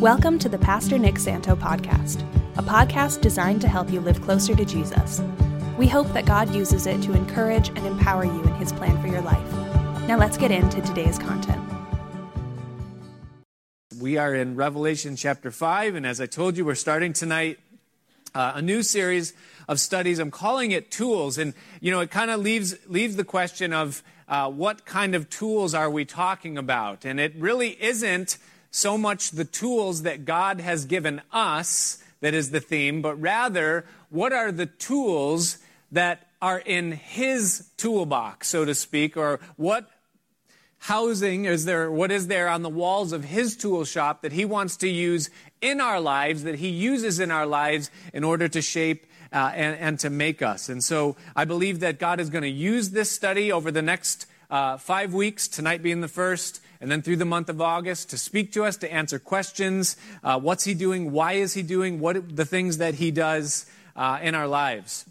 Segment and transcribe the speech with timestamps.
[0.00, 2.22] Welcome to the Pastor Nick Santo podcast,
[2.56, 5.20] a podcast designed to help you live closer to Jesus.
[5.76, 9.08] We hope that God uses it to encourage and empower you in his plan for
[9.08, 9.52] your life.
[10.06, 11.60] Now let's get into today's content.
[14.00, 17.58] We are in Revelation chapter 5, and as I told you, we're starting tonight
[18.36, 19.34] uh, a new series
[19.66, 20.20] of studies.
[20.20, 24.04] I'm calling it Tools, and you know, it kind of leaves leaves the question of
[24.28, 28.38] uh, what kind of tools are we talking about, and it really isn't
[28.70, 33.84] so much the tools that God has given us that is the theme, but rather,
[34.10, 35.58] what are the tools
[35.92, 39.88] that are in His toolbox, so to speak, or what
[40.78, 44.44] housing is there, what is there on the walls of His tool shop that He
[44.44, 48.62] wants to use in our lives, that He uses in our lives in order to
[48.62, 50.68] shape uh, and, and, to make us.
[50.68, 54.26] And so I believe that God is going to use this study over the next
[54.50, 58.18] uh, five weeks, tonight being the first, and then through the month of August to
[58.18, 59.96] speak to us, to answer questions.
[60.22, 61.12] Uh, what's he doing?
[61.12, 65.04] Why is he doing what the things that he does uh, in our lives?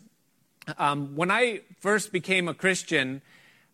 [0.77, 3.21] Um, when I first became a Christian,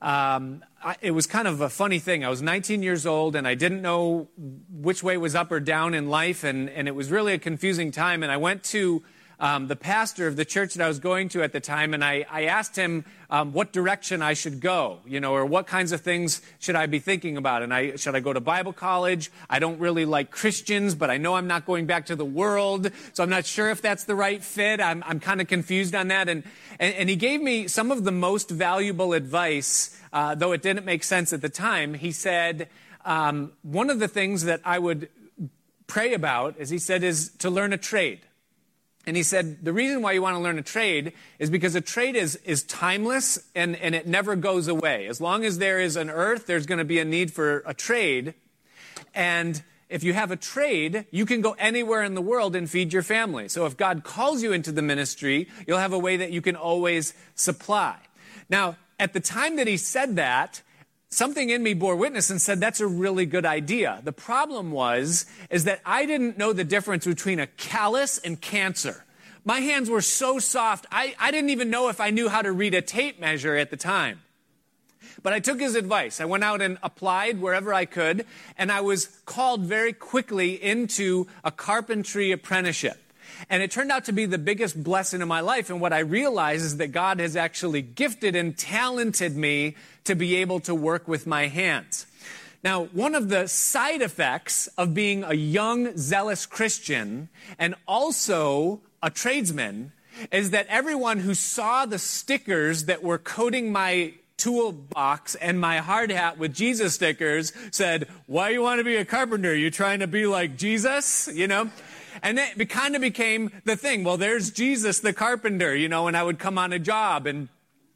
[0.02, 2.25] um, I, it was kind of a funny thing.
[2.25, 4.28] I was 19 years old and I didn't know
[4.69, 7.89] which way was up or down in life, and, and it was really a confusing
[7.91, 8.22] time.
[8.22, 9.03] And I went to
[9.44, 12.02] um, the pastor of the church that I was going to at the time, and
[12.02, 15.91] I, I asked him um, what direction I should go, you know, or what kinds
[15.91, 17.61] of things should I be thinking about.
[17.61, 19.33] And I should I go to Bible college?
[19.50, 22.89] I don't really like Christians, but I know I'm not going back to the world,
[23.11, 24.80] so I'm not sure if that's the right fit.
[24.80, 26.30] I'm, I'm kind of confused on that.
[26.30, 26.44] And,
[26.80, 30.85] and, and, he gave me some of the most valuable advice, uh, though it didn't
[30.85, 31.95] make sense at the time.
[31.95, 32.69] He said,
[33.03, 35.09] um, one of the things that I would
[35.85, 38.22] pray about, as he said, is to learn a trade.
[39.06, 41.82] And he said, the reason why you want to learn a trade is because a
[41.82, 45.08] trade is, is timeless and, and it never goes away.
[45.08, 47.74] As long as there is an earth, there's going to be a need for a
[47.74, 48.34] trade.
[49.14, 52.94] And if you have a trade, you can go anywhere in the world and feed
[52.94, 53.50] your family.
[53.50, 56.56] So if God calls you into the ministry, you'll have a way that you can
[56.56, 57.97] always supply.
[58.50, 60.62] Now, at the time that he said that,
[61.13, 64.01] something in me bore witness and said that's a really good idea.
[64.03, 69.06] The problem was is that I didn't know the difference between a callus and cancer.
[69.46, 72.51] My hands were so soft, I, I didn't even know if I knew how to
[72.51, 74.22] read a tape measure at the time.
[75.22, 76.19] But I took his advice.
[76.19, 78.25] I went out and applied wherever I could,
[78.57, 83.03] and I was called very quickly into a carpentry apprenticeship.
[83.50, 85.70] And it turned out to be the biggest blessing in my life.
[85.70, 90.36] And what I realized is that God has actually gifted and talented me to be
[90.38, 92.06] able to work with my hands.
[92.64, 97.28] Now, one of the side effects of being a young, zealous Christian
[97.59, 99.92] and also a tradesman
[100.31, 106.12] is that everyone who saw the stickers that were coating my toolbox and my hard
[106.12, 109.54] hat with Jesus stickers said, Why you want to be a carpenter?
[109.56, 111.30] You trying to be like Jesus?
[111.34, 111.70] You know?
[112.22, 114.03] And it kind of became the thing.
[114.03, 117.50] Well, there's Jesus the carpenter, you know, and I would come on a job and,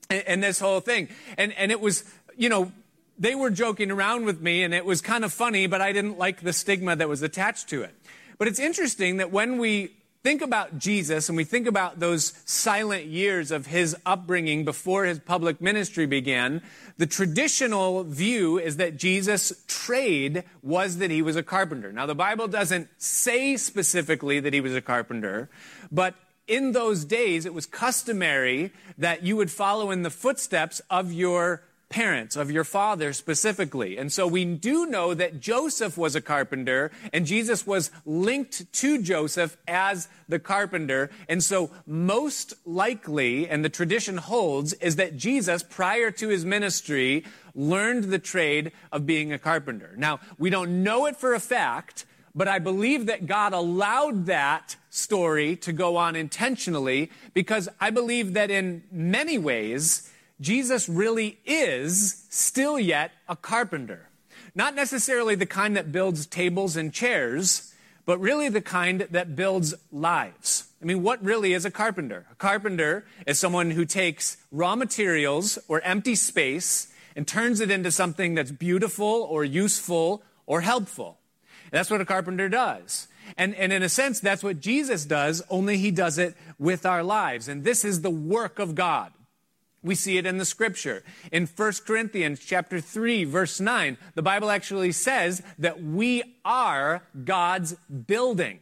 [0.09, 1.09] and this whole thing.
[1.37, 2.03] And, and it was,
[2.35, 2.71] you know,
[3.19, 6.17] they were joking around with me and it was kind of funny, but I didn't
[6.17, 7.93] like the stigma that was attached to it.
[8.37, 9.91] But it's interesting that when we
[10.23, 15.19] think about Jesus and we think about those silent years of his upbringing before his
[15.19, 16.61] public ministry began,
[16.97, 21.91] the traditional view is that Jesus' trade was that he was a carpenter.
[21.91, 25.49] Now, the Bible doesn't say specifically that he was a carpenter,
[25.91, 26.15] but
[26.47, 31.61] in those days, it was customary that you would follow in the footsteps of your
[31.89, 33.97] parents, of your father specifically.
[33.97, 39.01] And so we do know that Joseph was a carpenter and Jesus was linked to
[39.01, 41.09] Joseph as the carpenter.
[41.29, 47.23] And so most likely, and the tradition holds, is that Jesus, prior to his ministry,
[47.55, 49.93] learned the trade of being a carpenter.
[49.97, 52.05] Now, we don't know it for a fact,
[52.35, 58.33] but I believe that God allowed that story to go on intentionally because I believe
[58.33, 64.09] that in many ways, Jesus really is still yet a carpenter.
[64.53, 67.73] Not necessarily the kind that builds tables and chairs,
[68.05, 70.69] but really the kind that builds lives.
[70.81, 72.25] I mean, what really is a carpenter?
[72.31, 77.91] A carpenter is someone who takes raw materials or empty space and turns it into
[77.91, 81.17] something that's beautiful or useful or helpful.
[81.65, 83.07] And that's what a carpenter does.
[83.35, 87.03] And, and in a sense, that's what Jesus does, only he does it with our
[87.03, 87.47] lives.
[87.47, 89.11] And this is the work of God.
[89.87, 91.03] We see it in the scripture.
[91.31, 97.73] In 1 Corinthians chapter 3 verse 9, the Bible actually says that we are God's
[98.05, 98.59] building.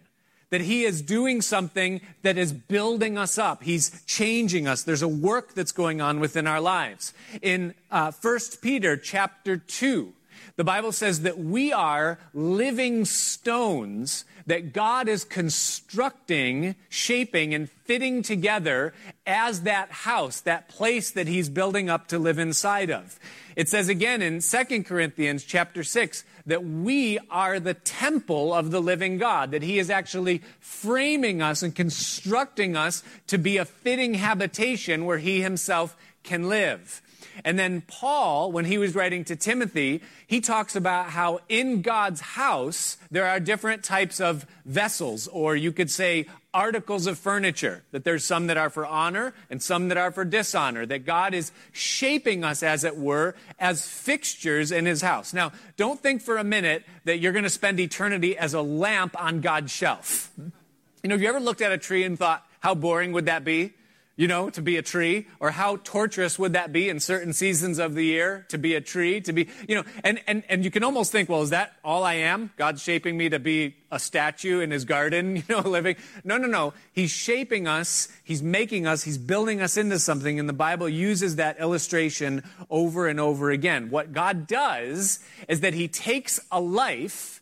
[0.51, 3.63] That he is doing something that is building us up.
[3.63, 4.83] He's changing us.
[4.83, 7.13] There's a work that's going on within our lives.
[7.41, 10.13] In uh, 1 Peter chapter 2,
[10.55, 18.21] The Bible says that we are living stones that God is constructing, shaping, and fitting
[18.21, 18.93] together
[19.25, 23.19] as that house, that place that He's building up to live inside of.
[23.55, 28.81] It says again in 2 Corinthians chapter 6 that we are the temple of the
[28.81, 34.15] living God, that He is actually framing us and constructing us to be a fitting
[34.15, 37.01] habitation where He Himself can live.
[37.43, 42.21] And then Paul, when he was writing to Timothy, he talks about how in God's
[42.21, 48.05] house there are different types of vessels, or you could say articles of furniture, that
[48.05, 51.51] there's some that are for honor and some that are for dishonor, that God is
[51.73, 55.33] shaping us, as it were, as fixtures in his house.
[55.33, 59.21] Now, don't think for a minute that you're going to spend eternity as a lamp
[59.21, 60.31] on God's shelf.
[60.37, 63.43] You know, have you ever looked at a tree and thought, how boring would that
[63.43, 63.73] be?
[64.15, 65.27] You know, to be a tree?
[65.39, 68.81] Or how torturous would that be in certain seasons of the year to be a
[68.81, 71.73] tree, to be, you know, and, and, and you can almost think, well, is that
[71.83, 72.51] all I am?
[72.57, 75.95] God's shaping me to be a statue in his garden, you know, living.
[76.23, 76.73] No, no, no.
[76.91, 78.09] He's shaping us.
[78.23, 79.03] He's making us.
[79.03, 80.39] He's building us into something.
[80.39, 83.89] And the Bible uses that illustration over and over again.
[83.89, 87.34] What God does is that he takes a life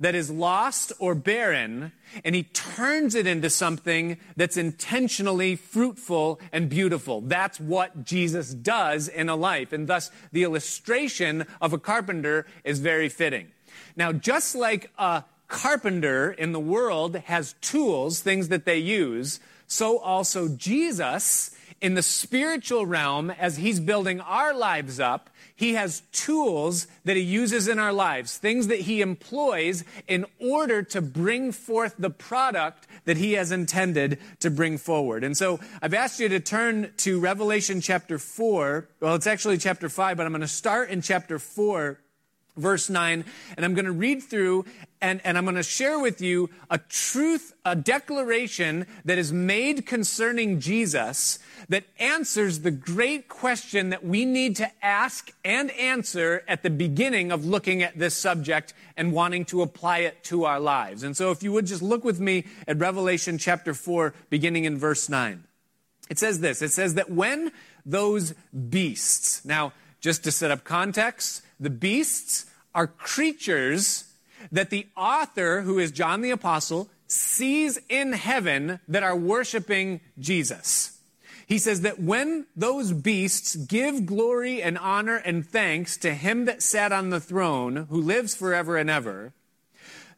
[0.00, 1.92] that is lost or barren,
[2.24, 7.20] and he turns it into something that's intentionally fruitful and beautiful.
[7.20, 9.72] That's what Jesus does in a life.
[9.72, 13.48] And thus, the illustration of a carpenter is very fitting.
[13.96, 19.98] Now, just like a carpenter in the world has tools, things that they use, so
[19.98, 26.86] also Jesus in the spiritual realm, as he's building our lives up, he has tools
[27.04, 31.94] that he uses in our lives, things that he employs in order to bring forth
[31.98, 35.24] the product that he has intended to bring forward.
[35.24, 38.88] And so I've asked you to turn to Revelation chapter 4.
[39.00, 41.98] Well, it's actually chapter 5, but I'm going to start in chapter 4
[42.58, 43.24] verse 9,
[43.56, 44.64] and I'm going to read through
[45.00, 49.86] and, and I'm going to share with you a truth, a declaration that is made
[49.86, 51.38] concerning Jesus
[51.68, 57.30] that answers the great question that we need to ask and answer at the beginning
[57.30, 61.02] of looking at this subject and wanting to apply it to our lives.
[61.04, 64.78] And so if you would just look with me at Revelation chapter 4, beginning in
[64.78, 65.44] verse 9.
[66.10, 67.52] It says this it says that when
[67.84, 68.34] those
[68.68, 74.04] beasts, now, just to set up context, the beasts are creatures
[74.52, 80.98] that the author, who is John the Apostle, sees in heaven that are worshiping Jesus.
[81.46, 86.62] He says that when those beasts give glory and honor and thanks to him that
[86.62, 89.32] sat on the throne, who lives forever and ever,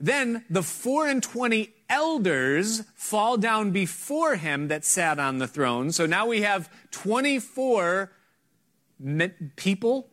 [0.01, 5.93] then the four and twenty elders fall down before him that sat on the throne.
[5.93, 8.11] So now we have 24
[9.57, 10.09] people,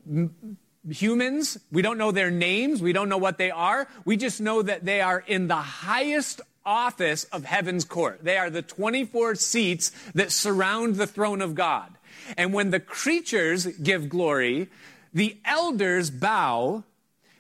[0.89, 1.57] humans.
[1.71, 2.81] We don't know their names.
[2.81, 3.87] We don't know what they are.
[4.05, 8.23] We just know that they are in the highest office of heaven's court.
[8.23, 11.93] They are the 24 seats that surround the throne of God.
[12.37, 14.67] And when the creatures give glory,
[15.13, 16.83] the elders bow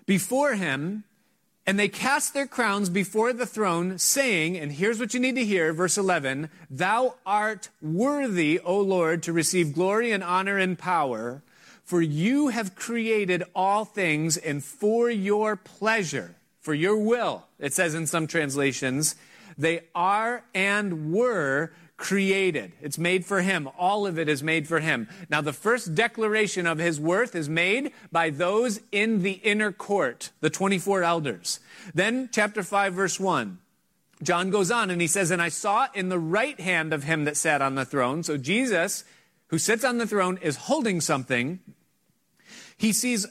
[0.05, 1.03] before him
[1.67, 5.43] and they cast their crowns before the throne, saying, and here's what you need to
[5.43, 11.43] hear, verse 11, Thou art worthy, O Lord, to receive glory and honor and power,
[11.87, 17.95] for you have created all things, and for your pleasure, for your will, it says
[17.95, 19.15] in some translations,
[19.57, 22.73] they are and were created.
[22.81, 23.69] It's made for him.
[23.77, 25.07] All of it is made for him.
[25.29, 30.31] Now, the first declaration of his worth is made by those in the inner court,
[30.41, 31.61] the 24 elders.
[31.95, 33.59] Then, chapter 5, verse 1.
[34.21, 37.23] John goes on and he says, And I saw in the right hand of him
[37.23, 38.23] that sat on the throne.
[38.23, 39.05] So Jesus,
[39.47, 41.61] who sits on the throne, is holding something
[42.77, 43.25] he sees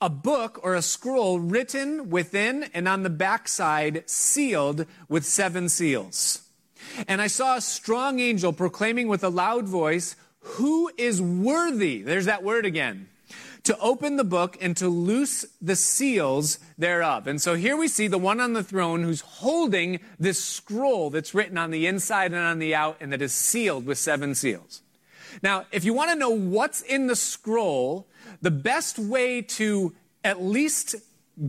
[0.00, 6.42] a book or a scroll written within and on the backside sealed with seven seals.
[7.08, 12.02] And I saw a strong angel proclaiming with a loud voice, Who is worthy?
[12.02, 13.08] There's that word again.
[13.64, 17.26] To open the book and to loose the seals thereof.
[17.26, 21.34] And so here we see the one on the throne who's holding this scroll that's
[21.34, 24.82] written on the inside and on the out and that is sealed with seven seals.
[25.42, 28.08] Now, if you want to know what's in the scroll,
[28.42, 30.96] the best way to at least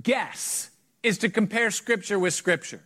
[0.01, 0.69] guess
[1.03, 2.83] is to compare Scripture with Scripture.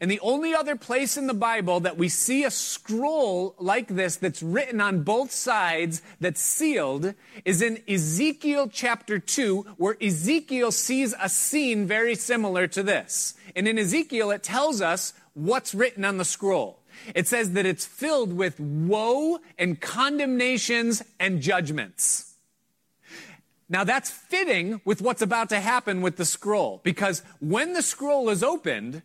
[0.00, 4.16] And the only other place in the Bible that we see a scroll like this
[4.16, 11.14] that's written on both sides that's sealed is in Ezekiel chapter 2, where Ezekiel sees
[11.20, 13.34] a scene very similar to this.
[13.56, 16.79] And in Ezekiel, it tells us what's written on the scroll.
[17.14, 22.34] It says that it's filled with woe and condemnations and judgments.
[23.68, 28.28] Now that's fitting with what's about to happen with the scroll, because when the scroll
[28.28, 29.02] is opened,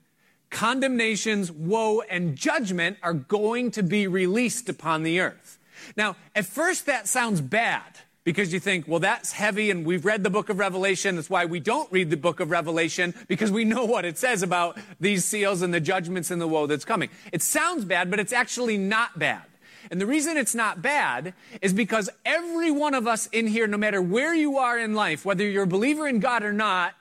[0.49, 5.59] condemnations, woe, and judgment are going to be released upon the earth.
[5.95, 10.23] Now, at first that sounds bad because you think, well, that's heavy and we've read
[10.23, 11.15] the book of Revelation.
[11.15, 14.43] That's why we don't read the book of Revelation because we know what it says
[14.43, 17.09] about these seals and the judgments and the woe that's coming.
[17.31, 19.43] It sounds bad, but it's actually not bad.
[19.91, 23.77] And the reason it's not bad is because every one of us in here, no
[23.77, 26.93] matter where you are in life, whether you're a believer in God or not,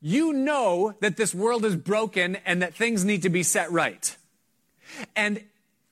[0.00, 4.16] you know that this world is broken and that things need to be set right.
[5.14, 5.42] And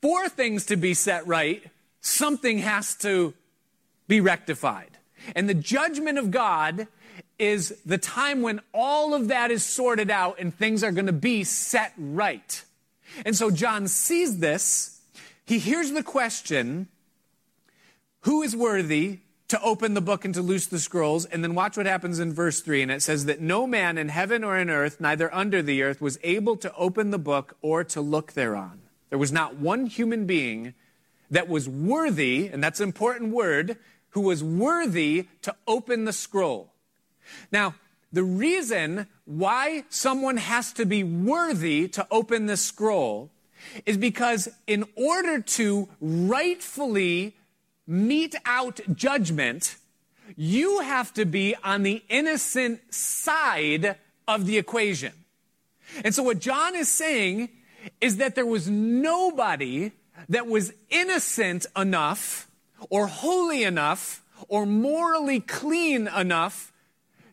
[0.02, 1.62] for things to be set right,
[2.00, 3.34] something has to
[4.06, 4.98] be rectified.
[5.34, 6.86] And the judgment of God
[7.38, 11.12] is the time when all of that is sorted out and things are going to
[11.12, 12.64] be set right.
[13.24, 15.00] And so John sees this.
[15.46, 16.88] He hears the question,
[18.20, 19.18] who is worthy
[19.48, 21.24] to open the book and to loose the scrolls?
[21.26, 22.82] And then watch what happens in verse 3.
[22.82, 26.00] And it says that no man in heaven or in earth, neither under the earth,
[26.00, 28.80] was able to open the book or to look thereon.
[29.10, 30.74] There was not one human being
[31.30, 33.76] that was worthy, and that's an important word,
[34.14, 36.72] who was worthy to open the scroll.
[37.50, 37.74] Now,
[38.12, 43.30] the reason why someone has to be worthy to open the scroll
[43.86, 47.34] is because in order to rightfully
[47.88, 49.76] mete out judgment,
[50.36, 53.96] you have to be on the innocent side
[54.28, 55.12] of the equation.
[56.04, 57.48] And so what John is saying
[58.00, 59.90] is that there was nobody
[60.28, 62.48] that was innocent enough
[62.90, 66.72] or holy enough or morally clean enough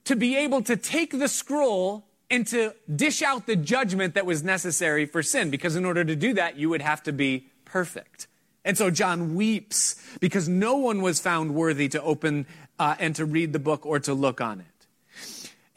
[0.05, 4.43] to be able to take the scroll and to dish out the judgment that was
[4.43, 5.49] necessary for sin.
[5.51, 8.27] Because in order to do that, you would have to be perfect.
[8.63, 12.45] And so John weeps because no one was found worthy to open
[12.79, 14.65] uh, and to read the book or to look on it.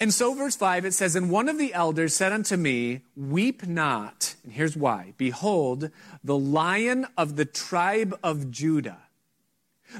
[0.01, 3.67] And so, verse 5, it says, And one of the elders said unto me, Weep
[3.67, 4.35] not.
[4.43, 5.91] And here's why Behold,
[6.23, 9.04] the lion of the tribe of Judah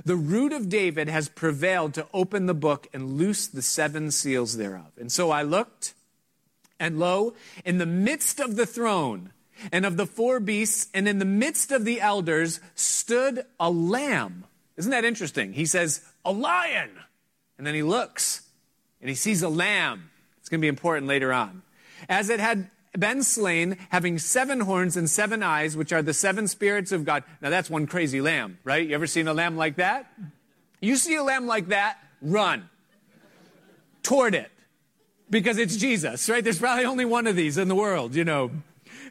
[0.05, 4.57] the root of David has prevailed to open the book and loose the seven seals
[4.57, 4.93] thereof.
[4.99, 5.95] And so I looked,
[6.81, 7.35] and lo,
[7.65, 9.33] in the midst of the throne
[9.73, 14.45] and of the four beasts, and in the midst of the elders, stood a lamb.
[14.77, 15.53] Isn't that interesting?
[15.53, 16.91] He says, A lion.
[17.57, 18.43] And then he looks
[19.01, 20.11] and he sees a lamb.
[20.41, 21.63] It's going to be important later on.
[22.09, 26.49] As it had been slain, having seven horns and seven eyes, which are the seven
[26.49, 27.25] spirits of God.
[27.41, 28.87] Now that's one crazy lamb, right?
[28.87, 30.13] You ever seen a lamb like that?
[30.81, 32.69] You see a lamb like that, run
[34.03, 34.51] toward it
[35.31, 36.45] because it's Jesus, right?
[36.45, 38.51] There's probably only one of these in the world, you know.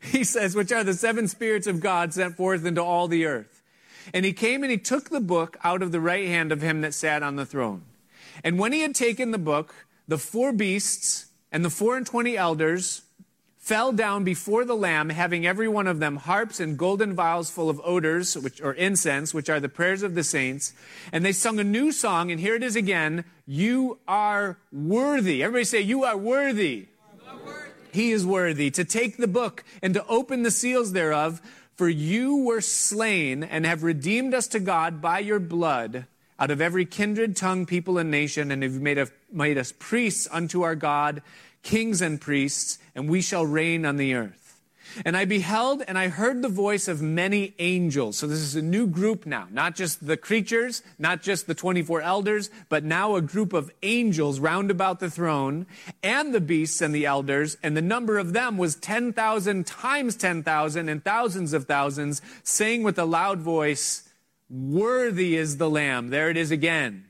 [0.02, 3.62] He says, which are the seven spirits of God sent forth into all the earth.
[4.14, 6.82] And he came and he took the book out of the right hand of him
[6.82, 7.84] that sat on the throne.
[8.44, 9.74] And when he had taken the book,
[10.08, 13.04] the four beasts and the four and twenty elders
[13.64, 17.70] fell down before the Lamb, having every one of them harps and golden vials full
[17.70, 20.74] of odors, which, or incense, which are the prayers of the saints.
[21.14, 25.42] And they sung a new song, and here it is again You are worthy.
[25.42, 26.88] Everybody say, You are worthy.
[27.94, 31.42] He is worthy to take the book and to open the seals thereof.
[31.78, 36.06] For you were slain and have redeemed us to God by your blood
[36.38, 40.28] out of every kindred, tongue, people, and nation, and have made, a, made us priests
[40.32, 41.22] unto our God
[41.64, 44.44] kings and priests, and we shall reign on the earth.
[45.06, 48.18] And I beheld and I heard the voice of many angels.
[48.18, 52.02] So this is a new group now, not just the creatures, not just the 24
[52.02, 55.66] elders, but now a group of angels round about the throne
[56.04, 57.58] and the beasts and the elders.
[57.64, 63.00] And the number of them was 10,000 times 10,000 and thousands of thousands saying with
[63.00, 64.08] a loud voice,
[64.50, 66.10] worthy is the lamb.
[66.10, 67.06] There it is again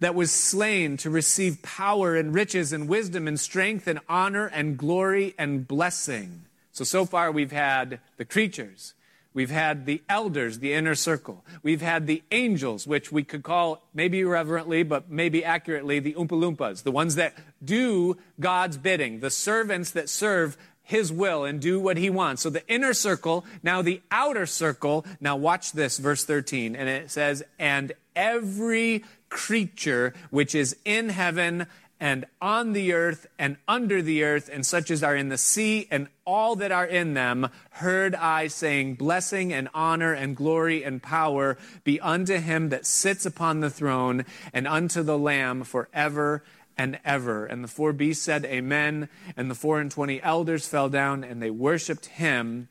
[0.00, 4.76] that was slain to receive power and riches and wisdom and strength and honor and
[4.76, 6.44] glory and blessing.
[6.72, 8.94] So, so far we've had the creatures.
[9.36, 11.44] We've had the elders, the inner circle.
[11.62, 16.28] We've had the angels, which we could call maybe irreverently, but maybe accurately, the Oompa
[16.28, 21.80] Loompas, the ones that do God's bidding, the servants that serve his will and do
[21.80, 22.42] what he wants.
[22.42, 25.04] So the inner circle, now the outer circle.
[25.20, 26.76] Now watch this, verse 13.
[26.76, 31.66] And it says, And every creature which is in heaven
[31.98, 35.88] and on the earth and under the earth, and such as are in the sea
[35.90, 41.02] and all that are in them, heard I saying, Blessing and honor and glory and
[41.02, 46.44] power be unto him that sits upon the throne and unto the Lamb forever
[46.76, 47.46] and ever.
[47.46, 49.08] And the four beasts said, Amen.
[49.34, 52.68] And the four and twenty elders fell down and they worshiped him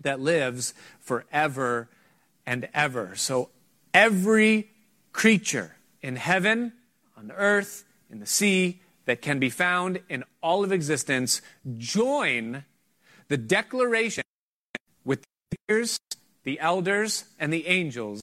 [0.00, 1.88] that lives forever
[2.46, 3.16] and ever.
[3.16, 3.50] So
[3.92, 4.70] every
[5.12, 6.72] creature in heaven,
[7.16, 11.42] on earth, in the sea, that can be found in all of existence,
[11.76, 12.64] join
[13.28, 14.24] the declaration
[15.04, 15.98] with the ears,
[16.44, 18.20] the elders, and the angels.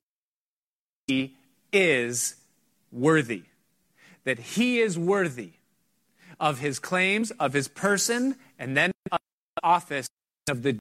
[1.08, 1.36] He
[1.72, 2.36] is
[2.92, 3.44] worthy.
[4.24, 5.54] That he is worthy
[6.40, 9.20] of his claims, of his person, and then of
[9.56, 10.08] the office
[10.50, 10.78] of the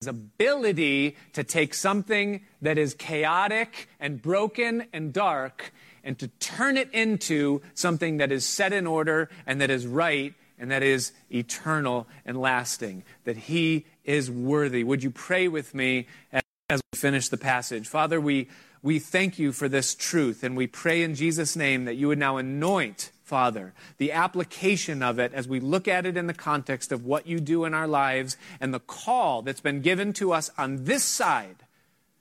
[0.00, 5.72] his ability to take something that is chaotic and broken and dark
[6.04, 10.34] and to turn it into something that is set in order and that is right
[10.58, 13.04] and that is eternal and lasting.
[13.24, 14.84] That He is worthy.
[14.84, 17.88] Would you pray with me as we finish the passage?
[17.88, 18.48] Father, we,
[18.82, 22.18] we thank you for this truth and we pray in Jesus' name that you would
[22.18, 26.92] now anoint Father, the application of it as we look at it in the context
[26.92, 30.48] of what you do in our lives and the call that's been given to us
[30.56, 31.64] on this side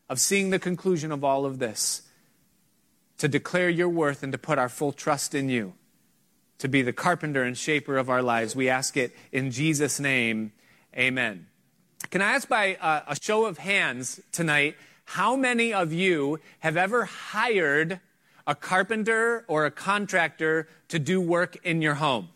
[0.10, 2.02] of seeing the conclusion of all of this
[3.20, 5.74] to declare your worth and to put our full trust in you,
[6.58, 8.56] to be the carpenter and shaper of our lives.
[8.56, 10.54] We ask it in Jesus' name.
[10.98, 11.46] Amen.
[12.10, 16.78] Can I ask by uh, a show of hands tonight, how many of you have
[16.78, 18.00] ever hired
[18.48, 22.30] a carpenter or a contractor to do work in your home.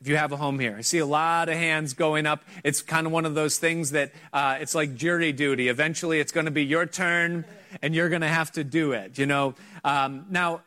[0.00, 2.42] If you have a home here, I see a lot of hands going up.
[2.64, 5.68] It's kind of one of those things that uh, it's like jury duty.
[5.68, 7.44] Eventually, it's going to be your turn,
[7.80, 9.16] and you're going to have to do it.
[9.16, 9.54] You know.
[9.84, 10.62] Um, now,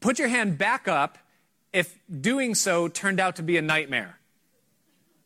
[0.00, 1.18] put your hand back up
[1.74, 4.18] if doing so turned out to be a nightmare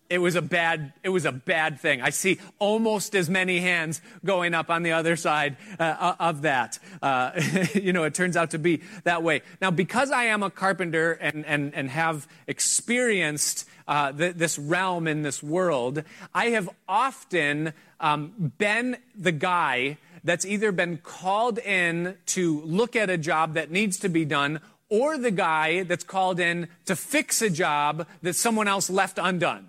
[0.08, 2.00] it was a bad it was a bad thing.
[2.00, 6.78] I see almost as many hands going up on the other side uh, of that.
[7.02, 7.40] Uh,
[7.74, 9.42] you know it turns out to be that way.
[9.60, 15.06] Now because i am a carpenter and and, and have experienced uh, th- this realm
[15.06, 16.02] in this world
[16.34, 23.08] i have often um, been the guy that's either been called in to look at
[23.08, 27.42] a job that needs to be done or the guy that's called in to fix
[27.42, 29.68] a job that someone else left undone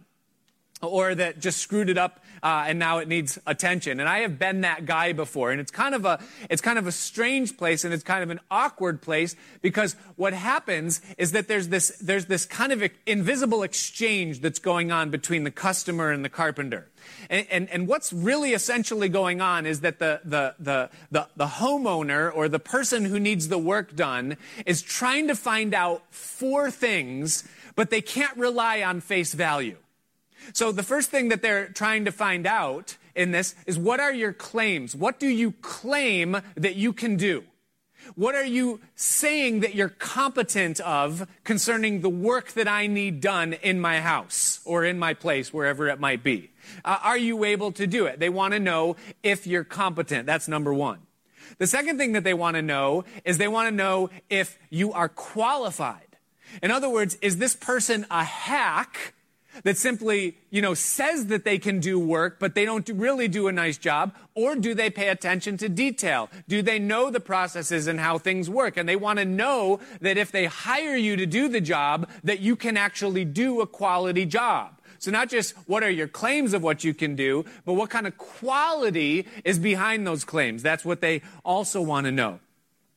[0.82, 4.00] or that just screwed it up uh, and now it needs attention.
[4.00, 6.88] And I have been that guy before, and it's kind of a it's kind of
[6.88, 11.48] a strange place, and it's kind of an awkward place because what happens is that
[11.48, 16.24] there's this there's this kind of invisible exchange that's going on between the customer and
[16.24, 16.88] the carpenter.
[17.30, 21.46] And, and, and, what's really essentially going on is that the, the, the, the, the
[21.46, 24.36] homeowner or the person who needs the work done
[24.66, 29.78] is trying to find out four things, but they can't rely on face value.
[30.54, 34.14] So the first thing that they're trying to find out in this is what are
[34.14, 34.96] your claims?
[34.96, 37.44] What do you claim that you can do?
[38.16, 43.54] What are you saying that you're competent of concerning the work that I need done
[43.54, 46.52] in my house or in my place, wherever it might be?
[46.86, 48.20] Uh, are you able to do it?
[48.20, 50.26] They want to know if you're competent.
[50.26, 51.00] That's number one.
[51.58, 54.94] The second thing that they want to know is they want to know if you
[54.94, 56.02] are qualified.
[56.62, 59.14] In other words, is this person a hack
[59.64, 63.48] that simply, you know, says that they can do work, but they don't really do
[63.48, 64.14] a nice job?
[64.36, 66.30] Or do they pay attention to detail?
[66.48, 68.78] Do they know the processes and how things work?
[68.78, 72.40] And they want to know that if they hire you to do the job, that
[72.40, 74.74] you can actually do a quality job.
[75.00, 78.08] So not just what are your claims of what you can do, but what kind
[78.08, 80.64] of quality is behind those claims.
[80.64, 82.40] That's what they also want to know.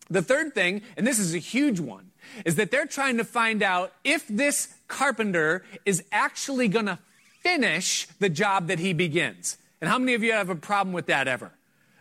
[0.08, 2.09] The third thing, and this is a huge one,
[2.44, 6.98] is that they're trying to find out if this carpenter is actually going to
[7.42, 9.58] finish the job that he begins.
[9.80, 11.52] And how many of you have a problem with that ever?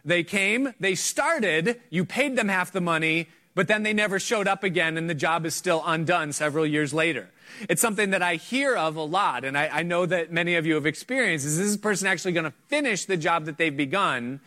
[0.04, 4.48] They came, they started, you paid them half the money, but then they never showed
[4.48, 7.30] up again and the job is still undone several years later.
[7.68, 10.66] It's something that I hear of a lot, and I, I know that many of
[10.66, 11.46] you have experienced.
[11.46, 14.40] Is this person actually going to finish the job that they've begun?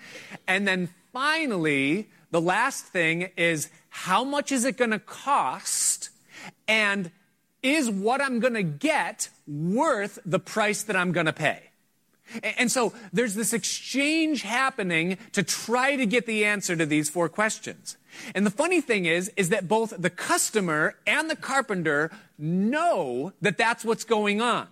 [0.47, 6.09] And then finally, the last thing is how much is it going to cost?
[6.67, 7.11] And
[7.63, 11.71] is what I'm going to get worth the price that I'm going to pay?
[12.43, 17.29] And so there's this exchange happening to try to get the answer to these four
[17.29, 17.99] questions.
[18.35, 23.59] And the funny thing is, is that both the customer and the carpenter know that
[23.59, 24.69] that's what's going on.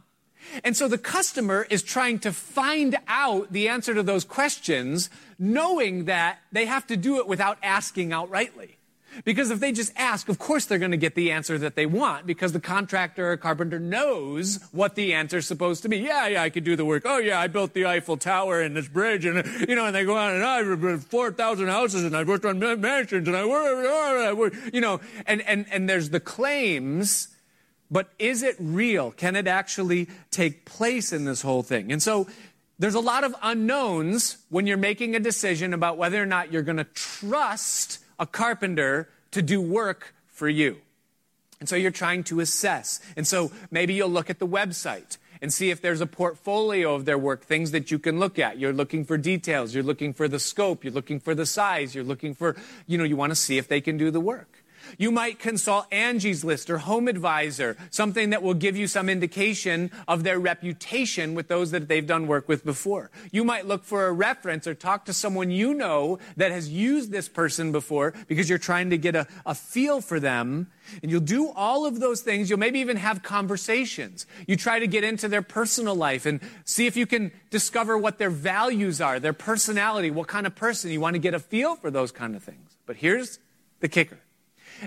[0.65, 6.07] And so the customer is trying to find out the answer to those questions, knowing
[6.07, 8.77] that they have to do it without asking outrightly.
[9.25, 11.87] Because if they just ask, of course they're going to get the answer that they
[11.87, 15.99] want because the contractor or carpenter knows what the answer is supposed to be.
[15.99, 17.03] Yeah, yeah, I could do the work.
[17.07, 20.05] Oh, yeah, I built the Eiffel Tower and this bridge and, you know, and they
[20.05, 23.45] go on and I've built 4,000 houses and I've worked on mansions and I
[24.33, 27.29] work, you know, and, and, and there's the claims,
[27.91, 29.11] but is it real?
[29.11, 31.91] Can it actually take place in this whole thing?
[31.93, 32.29] And so
[32.79, 36.63] there's a lot of unknowns when you're making a decision about whether or not you're
[36.63, 40.77] going to trust a carpenter to do work for you.
[41.59, 43.01] And so you're trying to assess.
[43.17, 47.07] And so maybe you'll look at the website and see if there's a portfolio of
[47.07, 48.59] their work, things that you can look at.
[48.59, 52.05] You're looking for details, you're looking for the scope, you're looking for the size, you're
[52.05, 52.57] looking for,
[52.87, 54.60] you know, you want to see if they can do the work.
[54.99, 59.91] You might consult Angie's List or Home Advisor, something that will give you some indication
[60.09, 63.11] of their reputation with those that they've done work with before.
[63.31, 67.11] You might look for a reference or talk to someone you know that has used
[67.11, 70.71] this person before because you're trying to get a, a feel for them.
[71.03, 72.51] And you'll do all of those things.
[72.51, 74.27] You'll maybe even have conversations.
[74.47, 78.19] You try to get into their personal life and see if you can discover what
[78.19, 80.91] their values are, their personality, what kind of person.
[80.91, 82.77] You want to get a feel for those kind of things.
[82.87, 83.39] But here's
[83.81, 84.19] the kicker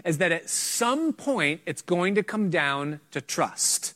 [0.05, 3.93] is that at some point it's going to come down to trust.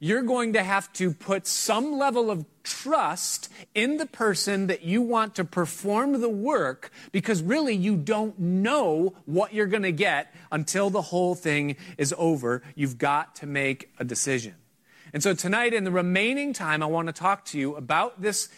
[0.00, 5.02] You're going to have to put some level of trust in the person that you
[5.02, 10.34] want to perform the work because really you don't know what you're going to get
[10.50, 12.62] until the whole thing is over.
[12.74, 14.54] You've got to make a decision.
[15.12, 18.48] And so tonight, in the remaining time, I want to talk to you about this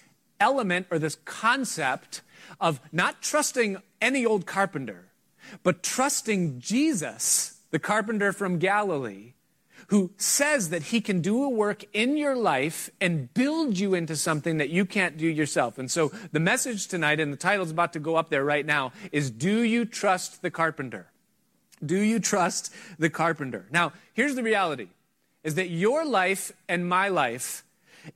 [0.41, 2.23] element or this concept
[2.61, 5.09] of not trusting any old carpenter,
[5.63, 9.33] but trusting Jesus, the carpenter from Galilee,
[9.89, 14.17] who says that he can do a work in your life and build you into
[14.17, 15.79] something that you can't do yourself.
[15.79, 18.93] And so the message tonight, and the title's about to go up there right now,
[19.13, 21.07] is Do you trust the carpenter?
[21.85, 23.67] Do you trust the carpenter?
[23.71, 24.89] Now, here's the reality
[25.45, 27.63] is that your life and my life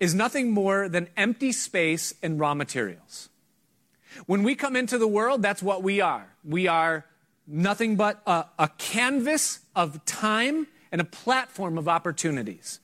[0.01, 3.29] is nothing more than empty space and raw materials.
[4.27, 6.27] When we come into the world, that's what we are.
[6.45, 7.05] We are
[7.51, 12.81] nothing but a, a canvas of time and a platform of opportunities.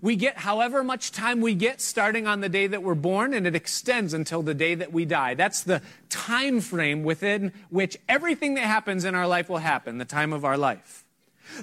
[0.00, 3.46] We get however much time we get starting on the day that we're born and
[3.46, 5.34] it extends until the day that we die.
[5.34, 10.04] That's the time frame within which everything that happens in our life will happen, the
[10.04, 11.04] time of our life.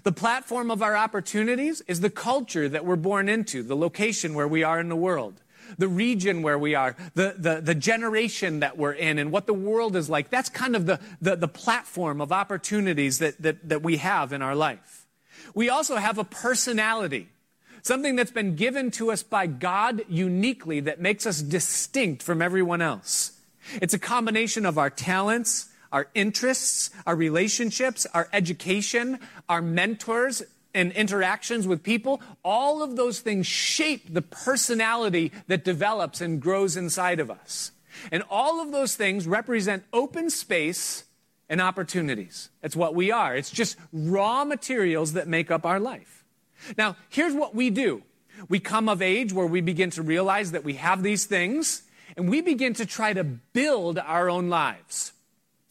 [0.03, 4.47] The platform of our opportunities is the culture that we're born into, the location where
[4.47, 5.41] we are in the world
[5.77, 9.53] the region where we are, the, the, the generation that we're in, and what the
[9.53, 10.29] world is like.
[10.29, 14.41] That's kind of the, the, the platform of opportunities that, that, that we have in
[14.41, 15.05] our life.
[15.53, 17.29] We also have a personality,
[17.81, 22.81] something that's been given to us by God uniquely that makes us distinct from everyone
[22.81, 23.33] else.
[23.81, 30.91] It's a combination of our talents, our interests, our relationships, our education, our mentors, and
[30.91, 37.19] interactions with people, all of those things shape the personality that develops and grows inside
[37.19, 37.71] of us.
[38.11, 41.05] And all of those things represent open space
[41.49, 42.49] and opportunities.
[42.61, 43.35] That's what we are.
[43.35, 46.25] It's just raw materials that make up our life.
[46.77, 48.03] Now, here's what we do.
[48.49, 51.83] We come of age where we begin to realize that we have these things,
[52.15, 55.13] and we begin to try to build our own lives.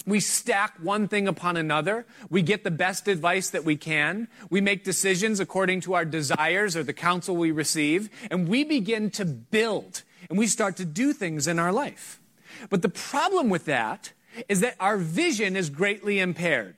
[0.07, 2.07] We stack one thing upon another.
[2.31, 4.29] We get the best advice that we can.
[4.49, 8.09] We make decisions according to our desires or the counsel we receive.
[8.31, 12.21] And we begin to build and we start to do things in our life.
[12.71, 14.13] But the problem with that
[14.49, 16.77] is that our vision is greatly impaired.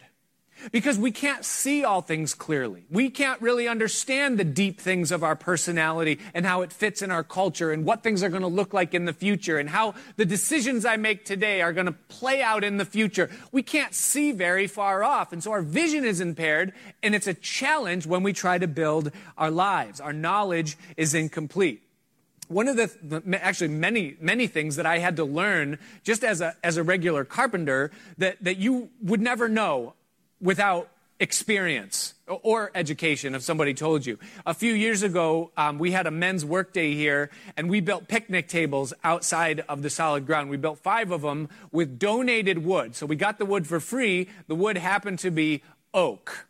[0.72, 2.84] Because we can't see all things clearly.
[2.90, 7.10] We can't really understand the deep things of our personality and how it fits in
[7.10, 9.94] our culture and what things are going to look like in the future and how
[10.16, 13.30] the decisions I make today are going to play out in the future.
[13.52, 15.32] We can't see very far off.
[15.32, 19.12] And so our vision is impaired and it's a challenge when we try to build
[19.36, 20.00] our lives.
[20.00, 21.82] Our knowledge is incomplete
[22.48, 26.56] one of the, actually many many things that I had to learn just as a
[26.64, 29.94] as a regular carpenter that that you would never know
[30.40, 30.88] without
[31.20, 34.18] experience or education if somebody told you.
[34.46, 38.08] A few years ago, um, we had a men's work day here, and we built
[38.08, 40.50] picnic tables outside of the solid ground.
[40.50, 42.94] We built five of them with donated wood.
[42.94, 44.28] So we got the wood for free.
[44.46, 46.46] The wood happened to be oak.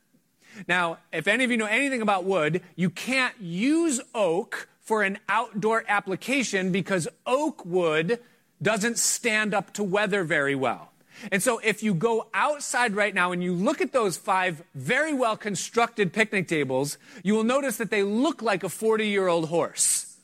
[0.66, 5.18] Now, if any of you know anything about wood, you can't use oak for an
[5.29, 8.18] outdoor application because oak wood
[8.61, 10.88] doesn't stand up to weather very well.
[11.33, 15.13] And so if you go outside right now and you look at those five very
[15.13, 19.49] well constructed picnic tables, you will notice that they look like a 40 year old
[19.49, 20.17] horse.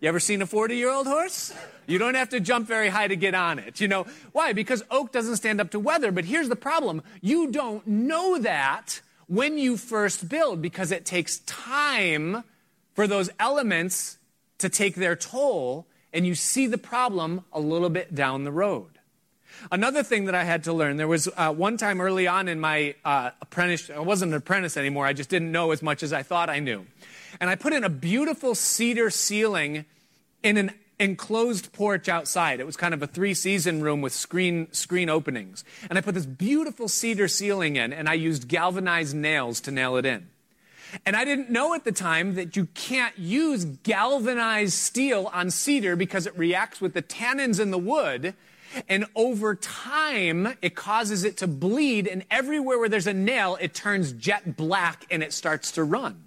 [0.00, 1.52] You ever seen a 40 year old horse?
[1.86, 3.80] You don't have to jump very high to get on it.
[3.80, 4.52] You know, why?
[4.52, 6.12] Because oak doesn't stand up to weather.
[6.12, 7.02] But here's the problem.
[7.20, 12.44] You don't know that when you first build because it takes time
[12.94, 14.18] for those elements
[14.58, 18.99] to take their toll and you see the problem a little bit down the road.
[19.70, 22.60] Another thing that I had to learn, there was uh, one time early on in
[22.60, 26.22] my uh, I wasn't an apprentice anymore, I just didn't know as much as I
[26.22, 26.86] thought I knew.
[27.40, 29.84] And I put in a beautiful cedar ceiling
[30.42, 32.60] in an enclosed porch outside.
[32.60, 35.64] It was kind of a three season room with screen, screen openings.
[35.88, 39.96] And I put this beautiful cedar ceiling in, and I used galvanized nails to nail
[39.96, 40.28] it in.
[41.06, 45.96] And I didn't know at the time that you can't use galvanized steel on cedar
[45.96, 48.34] because it reacts with the tannins in the wood.
[48.88, 52.06] And over time, it causes it to bleed.
[52.06, 56.24] And everywhere where there's a nail, it turns jet black and it starts to run.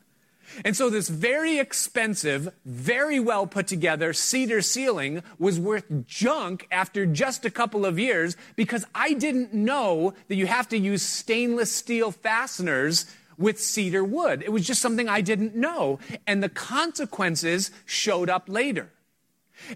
[0.63, 7.05] And so this very expensive, very well put together cedar ceiling was worth junk after
[7.05, 11.71] just a couple of years because I didn't know that you have to use stainless
[11.71, 13.05] steel fasteners
[13.37, 14.43] with cedar wood.
[14.43, 15.99] It was just something I didn't know.
[16.27, 18.91] And the consequences showed up later.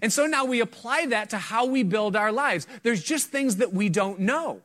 [0.02, 2.66] And so now we apply that to how we build our lives.
[2.82, 4.62] There's just things that we don't know.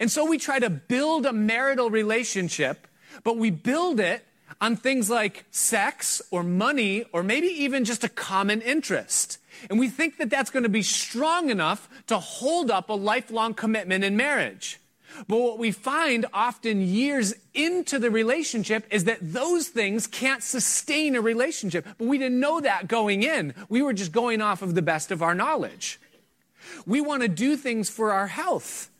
[0.00, 2.86] And so we try to build a marital relationship,
[3.24, 4.24] but we build it
[4.60, 9.38] on things like sex or money or maybe even just a common interest.
[9.68, 13.54] And we think that that's going to be strong enough to hold up a lifelong
[13.54, 14.80] commitment in marriage.
[15.28, 21.16] But what we find often years into the relationship is that those things can't sustain
[21.16, 21.86] a relationship.
[21.98, 23.54] But we didn't know that going in.
[23.68, 26.00] We were just going off of the best of our knowledge.
[26.86, 28.90] We want to do things for our health.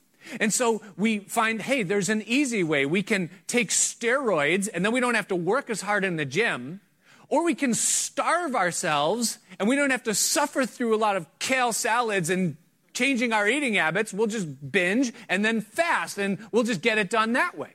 [0.41, 2.87] And so we find, hey, there's an easy way.
[2.87, 6.25] We can take steroids and then we don't have to work as hard in the
[6.25, 6.81] gym.
[7.29, 11.27] Or we can starve ourselves and we don't have to suffer through a lot of
[11.39, 12.57] kale salads and
[12.97, 14.13] changing our eating habits.
[14.13, 17.75] We'll just binge and then fast and we'll just get it done that way.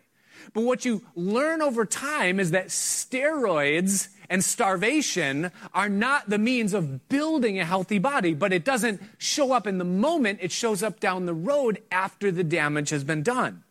[0.53, 6.73] But what you learn over time is that steroids and starvation are not the means
[6.73, 10.39] of building a healthy body, but it doesn't show up in the moment.
[10.41, 13.63] It shows up down the road after the damage has been done.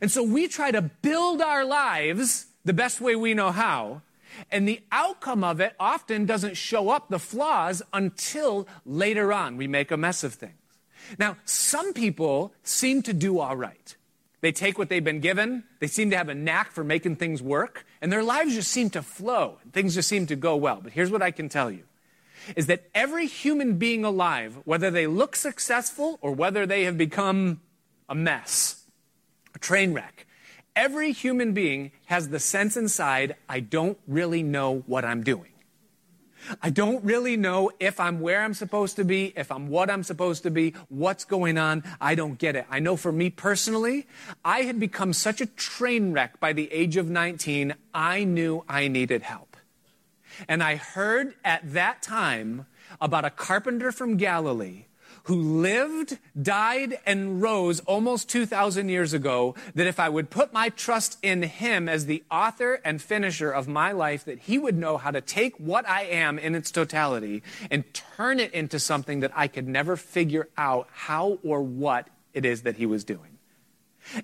[0.00, 4.02] And so we try to build our lives the best way we know how.
[4.50, 9.66] And the outcome of it often doesn't show up the flaws until later on we
[9.66, 10.57] make a mess of things.
[11.18, 13.96] Now, some people seem to do all right.
[14.40, 17.42] They take what they've been given, they seem to have a knack for making things
[17.42, 19.58] work, and their lives just seem to flow.
[19.72, 20.80] Things just seem to go well.
[20.80, 21.82] But here's what I can tell you
[22.56, 27.60] is that every human being alive, whether they look successful or whether they have become
[28.08, 28.84] a mess,
[29.54, 30.26] a train wreck,
[30.74, 35.50] every human being has the sense inside, I don't really know what I'm doing.
[36.62, 40.02] I don't really know if I'm where I'm supposed to be, if I'm what I'm
[40.02, 41.84] supposed to be, what's going on.
[42.00, 42.66] I don't get it.
[42.70, 44.06] I know for me personally,
[44.44, 48.88] I had become such a train wreck by the age of 19, I knew I
[48.88, 49.56] needed help.
[50.48, 52.66] And I heard at that time
[53.00, 54.84] about a carpenter from Galilee
[55.28, 60.70] who lived, died, and rose almost 2,000 years ago, that if I would put my
[60.70, 64.96] trust in him as the author and finisher of my life, that he would know
[64.96, 69.32] how to take what I am in its totality and turn it into something that
[69.36, 73.36] I could never figure out how or what it is that he was doing.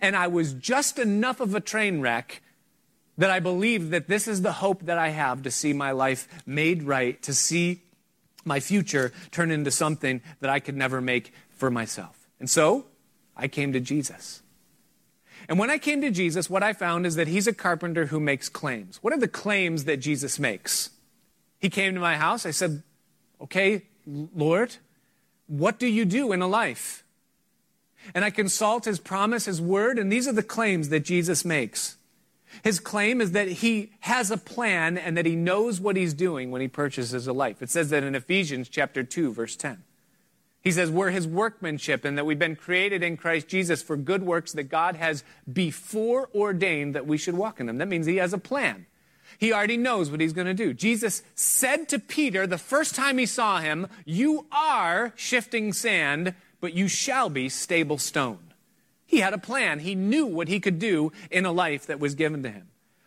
[0.01, 2.41] And I was just enough of a train wreck
[3.19, 6.27] that I believe that this is the hope that I have to see my life
[6.47, 7.83] made right, to see
[8.45, 12.29] my future turn into something that I could never make for myself.
[12.41, 12.87] And so
[13.37, 14.43] I came to Jesus.
[15.49, 18.21] And when I came to Jesus, what I found is that he's a carpenter who
[18.21, 18.99] makes claims.
[19.03, 20.91] What are the claims that Jesus makes?
[21.59, 22.47] He came to my house.
[22.47, 22.83] I said,
[23.41, 24.77] Okay, Lord,
[25.47, 27.05] what do you do in a life?
[28.15, 31.97] And I consult his promise, his word, and these are the claims that Jesus makes.
[32.63, 36.51] His claim is that he has a plan and that he knows what he's doing
[36.51, 37.63] when he purchases a life.
[37.63, 39.83] It says that in Ephesians chapter 2 verse 10.
[40.63, 44.23] He says we're his workmanship and that we've been created in Christ Jesus for good
[44.23, 47.79] works that God has before ordained that we should walk in them.
[47.79, 48.87] That means he has a plan.
[49.39, 50.73] He already knows what he's going to do.
[50.73, 56.73] Jesus said to Peter the first time he saw him, You are shifting sand, but
[56.73, 58.54] you shall be stable stone.
[59.15, 59.79] He had a plan.
[59.79, 62.67] He knew what he could do in a life that was given to him.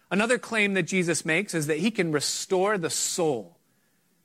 [0.09, 3.57] Another claim that Jesus makes is that he can restore the soul.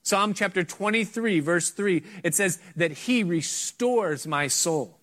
[0.04, 5.00] Psalm chapter 23, verse 3, it says that he restores my soul.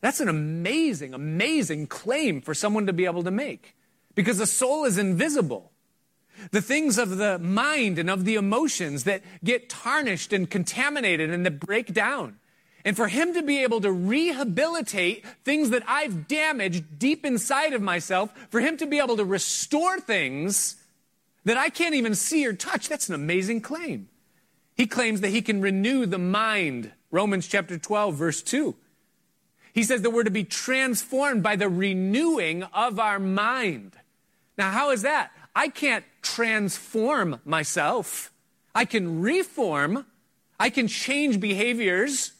[0.00, 3.76] That's an amazing, amazing claim for someone to be able to make
[4.16, 5.70] because the soul is invisible.
[6.50, 11.46] The things of the mind and of the emotions that get tarnished and contaminated and
[11.46, 12.40] that break down.
[12.86, 17.82] And for him to be able to rehabilitate things that I've damaged deep inside of
[17.82, 20.76] myself, for him to be able to restore things
[21.44, 24.08] that I can't even see or touch, that's an amazing claim.
[24.76, 26.92] He claims that he can renew the mind.
[27.10, 28.76] Romans chapter 12, verse 2.
[29.72, 33.96] He says that we're to be transformed by the renewing of our mind.
[34.56, 35.32] Now, how is that?
[35.56, 38.30] I can't transform myself.
[38.76, 40.06] I can reform,
[40.60, 42.30] I can change behaviors,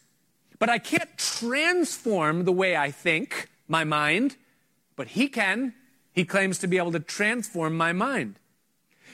[0.58, 4.36] but I can't transform the way I think, my mind.
[4.96, 5.74] But he can.
[6.12, 8.38] He claims to be able to transform my mind.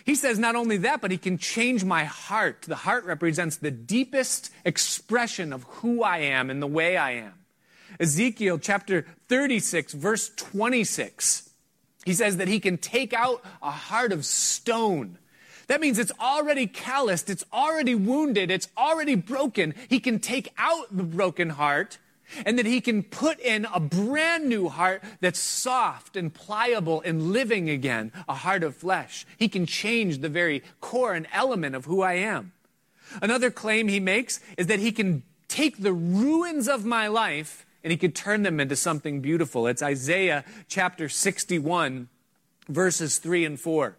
[0.04, 2.62] He says not only that, but he can change my heart.
[2.62, 7.34] The heart represents the deepest expression of who I am and the way I am.
[8.00, 11.50] Ezekiel chapter 36, verse 26,
[12.04, 15.18] he says that he can take out a heart of stone.
[15.72, 19.74] That means it's already calloused, it's already wounded, it's already broken.
[19.88, 21.96] He can take out the broken heart
[22.44, 27.32] and that he can put in a brand new heart that's soft and pliable and
[27.32, 29.24] living again, a heart of flesh.
[29.38, 32.52] He can change the very core and element of who I am.
[33.22, 37.90] Another claim he makes is that he can take the ruins of my life and
[37.90, 39.66] he could turn them into something beautiful.
[39.66, 42.10] It's Isaiah chapter 61,
[42.68, 43.96] verses 3 and 4.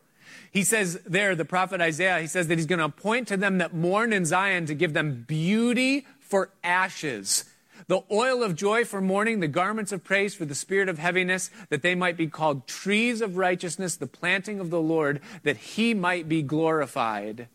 [0.54, 3.58] He says there, the prophet Isaiah, he says that he's going to appoint to them
[3.58, 7.46] that mourn in Zion to give them beauty for ashes,
[7.88, 11.50] the oil of joy for mourning, the garments of praise for the spirit of heaviness,
[11.70, 15.96] that they might be called trees of righteousness, the planting of the Lord, that he
[15.96, 17.48] might be glorified.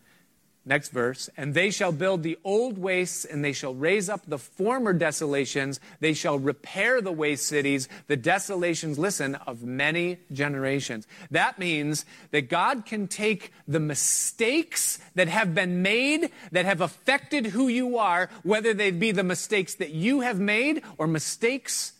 [0.68, 1.31] Next verse.
[1.35, 5.81] And they shall build the old wastes, and they shall raise up the former desolations.
[6.00, 11.07] They shall repair the waste cities, the desolations, listen, of many generations.
[11.31, 17.46] That means that God can take the mistakes that have been made, that have affected
[17.46, 21.94] who you are, whether they be the mistakes that you have made or mistakes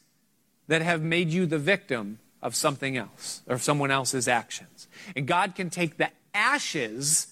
[0.67, 4.89] that have made you the victim of something else or someone else's actions.
[5.17, 7.29] And God can take the ashes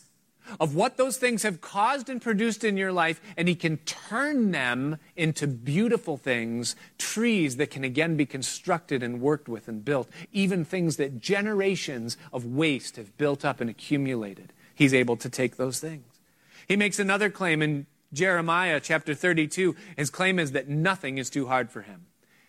[0.61, 4.51] of what those things have caused and produced in your life, and He can turn
[4.51, 10.09] them into beautiful things, trees that can again be constructed and worked with and built,
[10.33, 14.53] even things that generations of waste have built up and accumulated.
[14.75, 16.05] He's able to take those things.
[16.69, 19.75] He makes another claim in Jeremiah chapter 32.
[19.97, 22.07] His claim is that nothing is too hard for Him.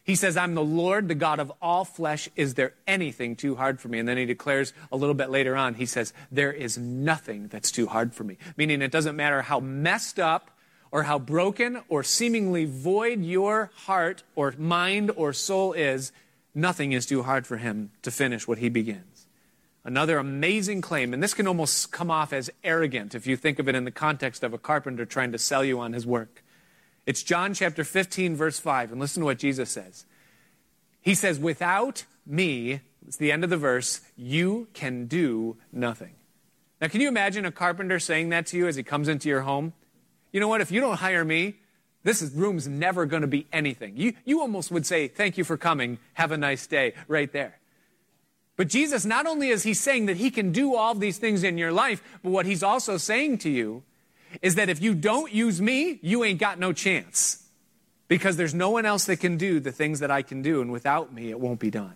[0.07, 2.29] He says, I'm the Lord, the God of all flesh.
[2.37, 3.99] Is there anything too hard for me?
[3.99, 7.71] And then he declares a little bit later on, he says, There is nothing that's
[7.71, 8.37] too hard for me.
[8.55, 10.57] Meaning it doesn't matter how messed up
[10.91, 16.13] or how broken or seemingly void your heart or mind or soul is,
[16.55, 19.27] nothing is too hard for him to finish what he begins.
[19.83, 23.67] Another amazing claim, and this can almost come off as arrogant if you think of
[23.67, 26.45] it in the context of a carpenter trying to sell you on his work.
[27.07, 28.91] It's John chapter 15, verse 5.
[28.91, 30.05] And listen to what Jesus says.
[31.01, 36.15] He says, Without me, it's the end of the verse, you can do nothing.
[36.81, 39.41] Now, can you imagine a carpenter saying that to you as he comes into your
[39.41, 39.71] home?
[40.33, 40.59] You know what?
[40.59, 41.55] If you don't hire me,
[42.03, 43.95] this is, room's never going to be anything.
[43.95, 45.99] You, you almost would say, Thank you for coming.
[46.15, 47.57] Have a nice day, right there.
[48.57, 51.57] But Jesus, not only is he saying that he can do all these things in
[51.57, 53.83] your life, but what he's also saying to you
[54.41, 57.43] is that if you don't use me, you ain't got no chance.
[58.07, 60.71] Because there's no one else that can do the things that I can do, and
[60.71, 61.95] without me, it won't be done.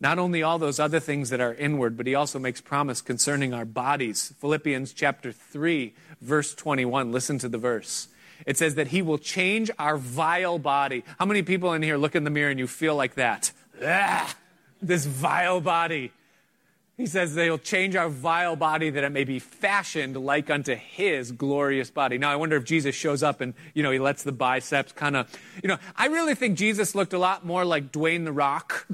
[0.00, 3.54] Not only all those other things that are inward, but he also makes promise concerning
[3.54, 4.34] our bodies.
[4.40, 7.12] Philippians chapter 3, verse 21.
[7.12, 8.08] Listen to the verse.
[8.44, 11.04] It says that he will change our vile body.
[11.20, 13.52] How many people in here look in the mirror and you feel like that?
[13.80, 14.34] Ah,
[14.82, 16.10] this vile body.
[17.02, 21.32] He says they'll change our vile body that it may be fashioned like unto his
[21.32, 22.16] glorious body.
[22.16, 25.16] Now, I wonder if Jesus shows up and, you know, he lets the biceps kind
[25.16, 25.28] of,
[25.64, 28.86] you know, I really think Jesus looked a lot more like Dwayne the Rock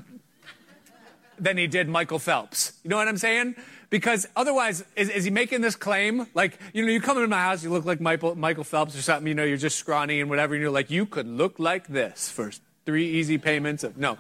[1.39, 2.73] than he did Michael Phelps.
[2.83, 3.57] You know what I'm saying?
[3.91, 6.29] Because otherwise, is, is he making this claim?
[6.33, 9.03] Like, you know, you come into my house, you look like Michael, Michael Phelps or
[9.03, 11.89] something, you know, you're just scrawny and whatever, and you're like, you could look like
[11.89, 12.53] this for
[12.87, 14.17] three easy payments of, no.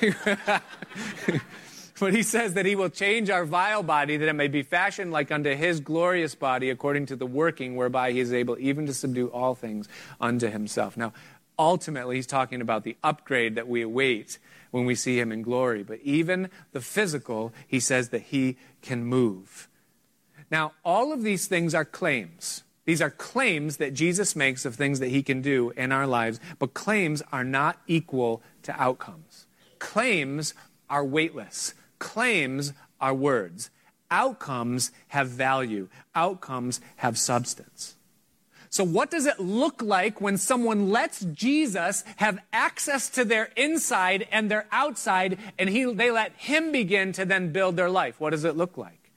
[2.02, 5.12] But he says that he will change our vile body that it may be fashioned
[5.12, 8.92] like unto his glorious body according to the working whereby he is able even to
[8.92, 9.88] subdue all things
[10.20, 10.96] unto himself.
[10.96, 11.12] Now,
[11.56, 14.40] ultimately, he's talking about the upgrade that we await
[14.72, 15.84] when we see him in glory.
[15.84, 19.68] But even the physical, he says that he can move.
[20.50, 22.64] Now, all of these things are claims.
[22.84, 26.40] These are claims that Jesus makes of things that he can do in our lives,
[26.58, 29.46] but claims are not equal to outcomes.
[29.78, 30.52] Claims
[30.90, 33.70] are weightless claims are words.
[34.10, 35.88] Outcomes have value.
[36.16, 37.94] Outcomes have substance.
[38.68, 44.26] So, what does it look like when someone lets Jesus have access to their inside
[44.32, 48.18] and their outside, and he, they let him begin to then build their life?
[48.18, 49.12] What does it look like?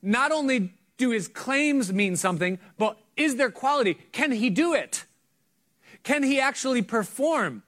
[0.00, 3.94] Not only do his claims mean something, but is there quality?
[4.12, 5.04] Can he do it?
[6.02, 7.62] Can he actually perform?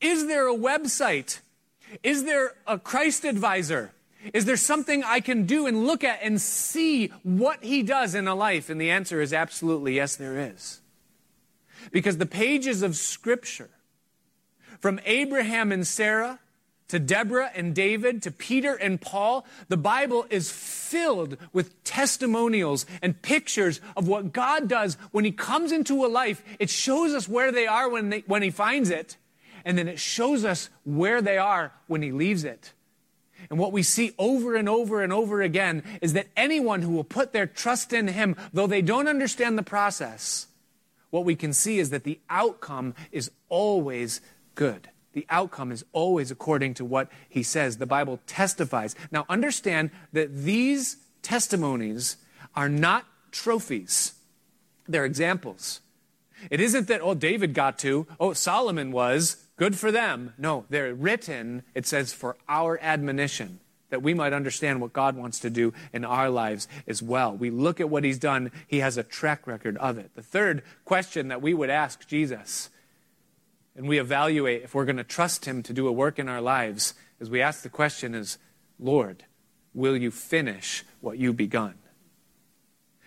[0.00, 1.40] Is there a website
[2.02, 3.92] is there a Christ advisor?
[4.34, 8.28] Is there something I can do and look at and see what he does in
[8.28, 8.68] a life?
[8.68, 10.80] And the answer is absolutely yes, there is.
[11.90, 13.70] Because the pages of Scripture,
[14.78, 16.38] from Abraham and Sarah
[16.88, 23.22] to Deborah and David to Peter and Paul, the Bible is filled with testimonials and
[23.22, 26.42] pictures of what God does when He comes into a life.
[26.58, 29.16] It shows us where they are when, they, when He finds it,
[29.64, 32.72] and then it shows us where they are when He leaves it.
[33.48, 37.04] And what we see over and over and over again is that anyone who will
[37.04, 40.48] put their trust in Him, though they don't understand the process,
[41.10, 44.20] what we can see is that the outcome is always
[44.54, 44.88] good.
[45.12, 47.78] The outcome is always according to what He says.
[47.78, 48.94] The Bible testifies.
[49.10, 52.16] Now, understand that these testimonies
[52.54, 54.14] are not trophies,
[54.88, 55.80] they're examples.
[56.50, 60.32] It isn't that, oh, David got to, oh, Solomon was, Good for them.
[60.38, 65.38] No, they're written, it says, for our admonition, that we might understand what God wants
[65.40, 67.36] to do in our lives as well.
[67.36, 70.12] We look at what he's done, he has a track record of it.
[70.14, 72.70] The third question that we would ask Jesus,
[73.76, 76.40] and we evaluate if we're going to trust him to do a work in our
[76.40, 78.38] lives, is we ask the question is,
[78.78, 79.24] Lord,
[79.74, 81.74] will you finish what you begun?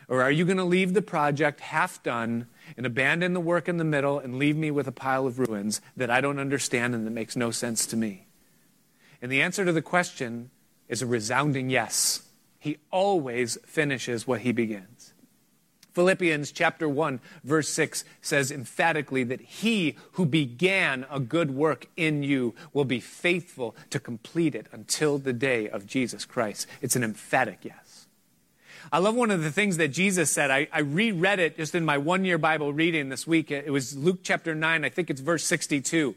[0.07, 2.45] Or are you going to leave the project half done
[2.77, 5.81] and abandon the work in the middle and leave me with a pile of ruins
[5.95, 8.27] that I don't understand and that makes no sense to me?
[9.21, 10.51] And the answer to the question
[10.87, 12.23] is a resounding yes.
[12.59, 15.13] He always finishes what he begins.
[15.93, 22.23] Philippians chapter 1 verse 6 says emphatically that he who began a good work in
[22.23, 26.65] you will be faithful to complete it until the day of Jesus Christ.
[26.81, 27.82] It's an emphatic yes.
[28.91, 30.51] I love one of the things that Jesus said.
[30.51, 33.51] I, I reread it just in my one year Bible reading this week.
[33.51, 36.15] It was Luke chapter 9, I think it's verse 62,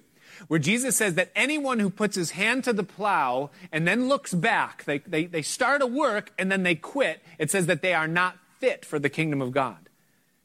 [0.48, 4.34] where Jesus says that anyone who puts his hand to the plow and then looks
[4.34, 7.94] back, they, they, they start a work and then they quit, it says that they
[7.94, 9.88] are not fit for the kingdom of God.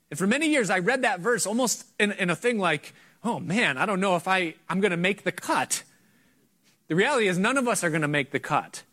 [0.09, 2.93] And for many years, I read that verse almost in, in a thing like,
[3.23, 5.83] oh man, I don't know if I, I'm going to make the cut.
[6.87, 8.83] The reality is, none of us are going to make the cut.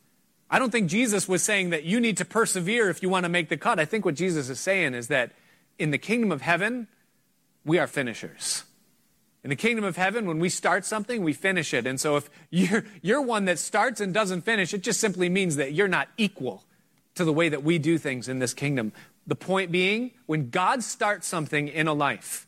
[0.50, 3.28] I don't think Jesus was saying that you need to persevere if you want to
[3.28, 3.78] make the cut.
[3.78, 5.32] I think what Jesus is saying is that
[5.78, 6.88] in the kingdom of heaven,
[7.64, 8.64] we are finishers.
[9.44, 11.86] In the kingdom of heaven, when we start something, we finish it.
[11.86, 15.56] And so if you're, you're one that starts and doesn't finish, it just simply means
[15.56, 16.64] that you're not equal
[17.14, 18.92] to the way that we do things in this kingdom.
[19.26, 22.46] The point being, when God starts something in a life,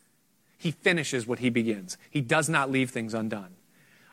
[0.57, 1.97] he finishes what he begins.
[2.11, 3.57] He does not leave things undone.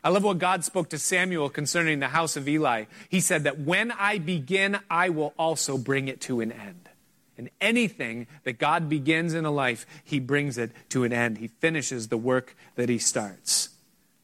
[0.08, 2.86] I love what God spoke to Samuel concerning the house of Eli.
[3.10, 6.88] He said that when I begin, I will also bring it to an end.
[7.36, 11.36] And anything that God begins in a life, he brings it to an end.
[11.36, 13.68] He finishes the work that he starts.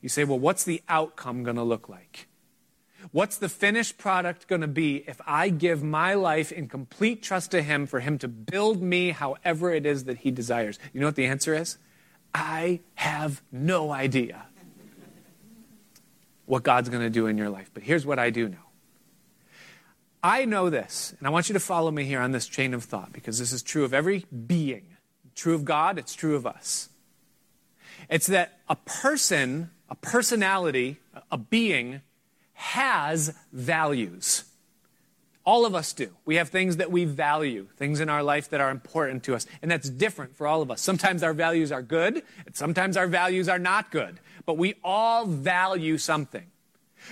[0.01, 2.28] You say, well, what's the outcome going to look like?
[3.12, 7.51] What's the finished product going to be if I give my life in complete trust
[7.51, 10.78] to Him for Him to build me however it is that He desires?
[10.95, 11.76] You know what the answer is?
[12.35, 14.47] I have no idea
[16.47, 17.71] what God's going to do in your life.
[17.73, 18.59] But here's what I do know.
[20.23, 22.85] I know this, and I want you to follow me here on this chain of
[22.85, 24.97] thought because this is true of every being.
[25.35, 26.89] True of God, it's true of us.
[28.09, 30.99] It's that a person, a personality,
[31.31, 32.01] a being
[32.55, 34.45] has values.
[35.45, 36.09] All of us do.
[36.25, 39.47] We have things that we value, things in our life that are important to us.
[39.61, 40.81] And that's different for all of us.
[40.81, 45.27] Sometimes our values are good, and sometimes our values are not good but we all
[45.27, 46.47] value something.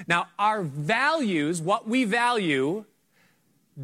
[0.07, 2.85] Now, our values, what we value,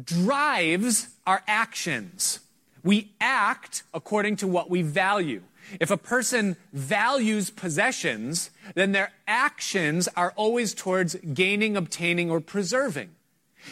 [0.03, 2.39] drives our actions.
[2.83, 5.43] We act according to what we value.
[5.79, 13.09] If a person values possessions, then their actions are always towards gaining, obtaining, or preserving.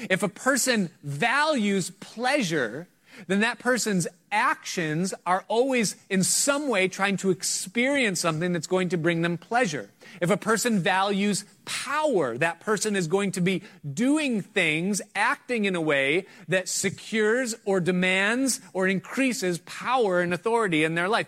[0.09, 2.87] If a person values pleasure,
[3.25, 8.89] then that person's actions are always in some way trying to experience something that's going
[8.89, 9.89] to bring them pleasure.
[10.21, 13.63] If a person values power, that person is going to be
[13.93, 20.83] doing things, acting in a way that secures or demands or increases power and authority
[20.83, 21.27] in their life.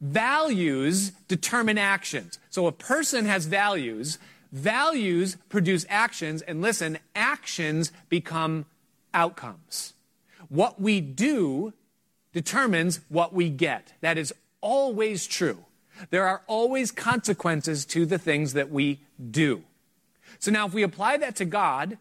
[0.00, 2.38] Values determine actions.
[2.50, 4.18] So a person has values,
[4.52, 8.66] values produce actions, and listen, actions become
[9.12, 9.94] outcomes.
[10.48, 11.72] What we do
[12.32, 13.92] determines what we get.
[14.00, 15.64] That is always true.
[16.10, 19.64] There are always consequences to the things that we do.
[20.38, 21.98] So now, if we apply that to God,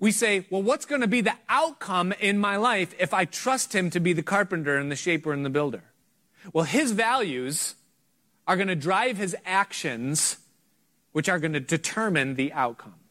[0.00, 3.74] we say, well, what's going to be the outcome in my life if I trust
[3.74, 5.82] Him to be the carpenter and the shaper and the builder?
[6.52, 7.74] Well, His values
[8.46, 10.38] are going to drive His actions,
[11.12, 13.03] which are going to determine the outcomes.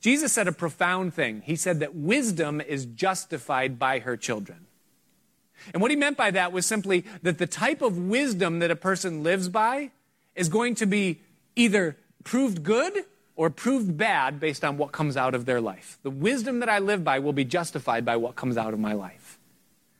[0.00, 1.42] Jesus said a profound thing.
[1.44, 4.66] He said that wisdom is justified by her children.
[5.74, 8.76] And what he meant by that was simply that the type of wisdom that a
[8.76, 9.90] person lives by
[10.34, 11.20] is going to be
[11.54, 13.04] either proved good
[13.36, 15.98] or proved bad based on what comes out of their life.
[16.02, 18.94] The wisdom that I live by will be justified by what comes out of my
[18.94, 19.38] life.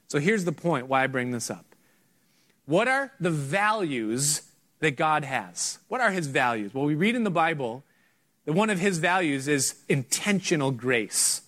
[0.08, 1.64] So here's the point why I bring this up.
[2.66, 4.42] What are the values
[4.80, 5.78] that God has?
[5.88, 6.72] What are his values?
[6.74, 7.84] Well, we read in the Bible
[8.44, 11.42] one of his values is intentional grace.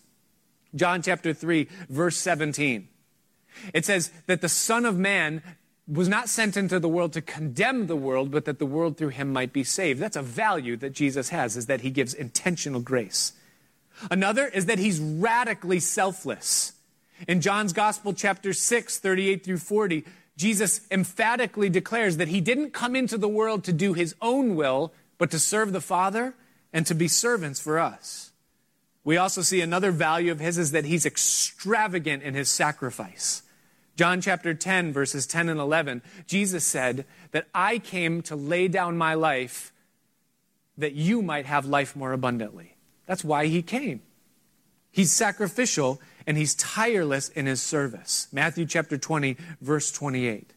[0.75, 2.89] John chapter 3, verse 17.
[3.75, 5.43] It says that the Son of Man
[5.87, 9.09] was not sent into the world to condemn the world, but that the world through
[9.09, 10.01] him might be saved.
[10.01, 13.33] That's a value that Jesus has, is that he gives intentional grace.
[14.11, 16.73] Another is that he's radically selfless.
[17.29, 20.05] In John's Gospel, chapter 6, 38 through 40,
[20.37, 24.93] Jesus emphatically declares that he didn't come into the world to do his own will,
[25.19, 26.35] but to serve the Father
[26.73, 28.33] and to be servants for us.
[29.05, 33.43] We also see another value of his is that he's extravagant in his sacrifice.
[33.97, 38.97] John chapter 10, verses 10 and 11, Jesus said that I came to lay down
[38.97, 39.73] my life
[40.79, 42.77] that you might have life more abundantly.
[43.07, 44.01] That's why he came.
[44.91, 48.29] He's sacrificial and he's tireless in his service.
[48.33, 50.53] Matthew chapter 20, verse 28.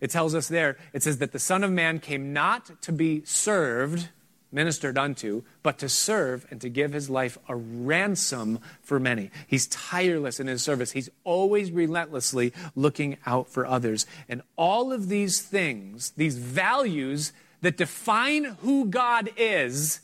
[0.00, 3.22] It tells us there, it says that the Son of Man came not to be
[3.24, 4.08] served,
[4.52, 9.30] ministered unto, but to serve and to give his life a ransom for many.
[9.46, 10.92] He's tireless in his service.
[10.92, 14.06] He's always relentlessly looking out for others.
[14.28, 17.32] And all of these things, these values
[17.62, 20.00] that define who God is,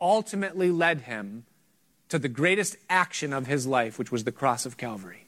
[0.00, 1.44] ultimately led him
[2.08, 5.23] to the greatest action of his life, which was the cross of Calvary.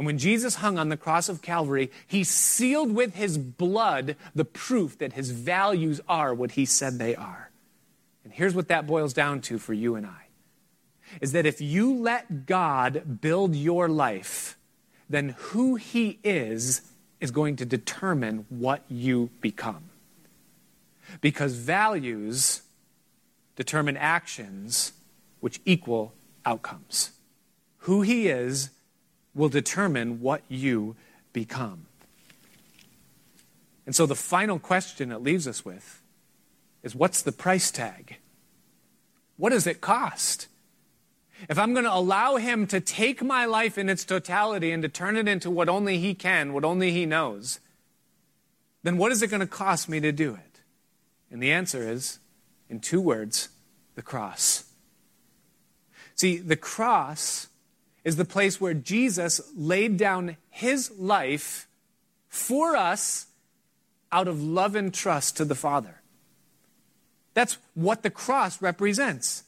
[0.00, 4.46] And when Jesus hung on the cross of Calvary, he sealed with his blood the
[4.46, 7.50] proof that his values are what he said they are.
[8.24, 10.28] And here's what that boils down to for you and I
[11.20, 14.56] is that if you let God build your life,
[15.10, 16.80] then who he is
[17.20, 19.90] is going to determine what you become.
[21.20, 22.62] Because values
[23.54, 24.94] determine actions
[25.40, 26.14] which equal
[26.46, 27.10] outcomes.
[27.80, 28.70] Who he is
[29.34, 30.96] will determine what you
[31.32, 31.86] become.
[33.86, 36.02] And so the final question it leaves us with
[36.82, 38.16] is what's the price tag?
[39.36, 40.48] What does it cost?
[41.48, 44.88] If I'm going to allow him to take my life in its totality and to
[44.88, 47.60] turn it into what only he can, what only he knows,
[48.82, 50.60] then what is it going to cost me to do it?
[51.30, 52.18] And the answer is,
[52.68, 53.48] in two words,
[53.94, 54.64] the cross.
[56.14, 57.48] See, the cross
[58.04, 61.68] is the place where Jesus laid down his life
[62.28, 63.26] for us
[64.12, 66.00] out of love and trust to the Father.
[67.34, 69.44] That's what the cross represents.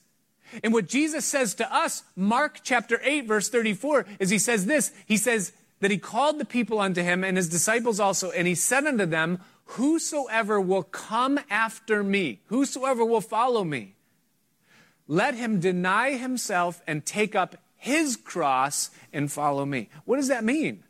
[0.62, 4.92] And what Jesus says to us, Mark chapter 8, verse 34, is he says this.
[5.06, 8.54] He says that he called the people unto him and his disciples also, and he
[8.54, 13.94] said unto them, Whosoever will come after me, whosoever will follow me,
[15.08, 19.88] let him deny himself and take up his cross and follow me.
[20.04, 20.84] What does that mean?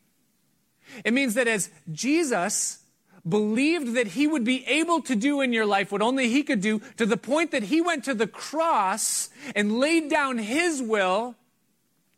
[1.06, 2.80] It means that as Jesus
[3.26, 6.60] believed that he would be able to do in your life what only he could
[6.60, 11.34] do, to the point that he went to the cross and laid down his will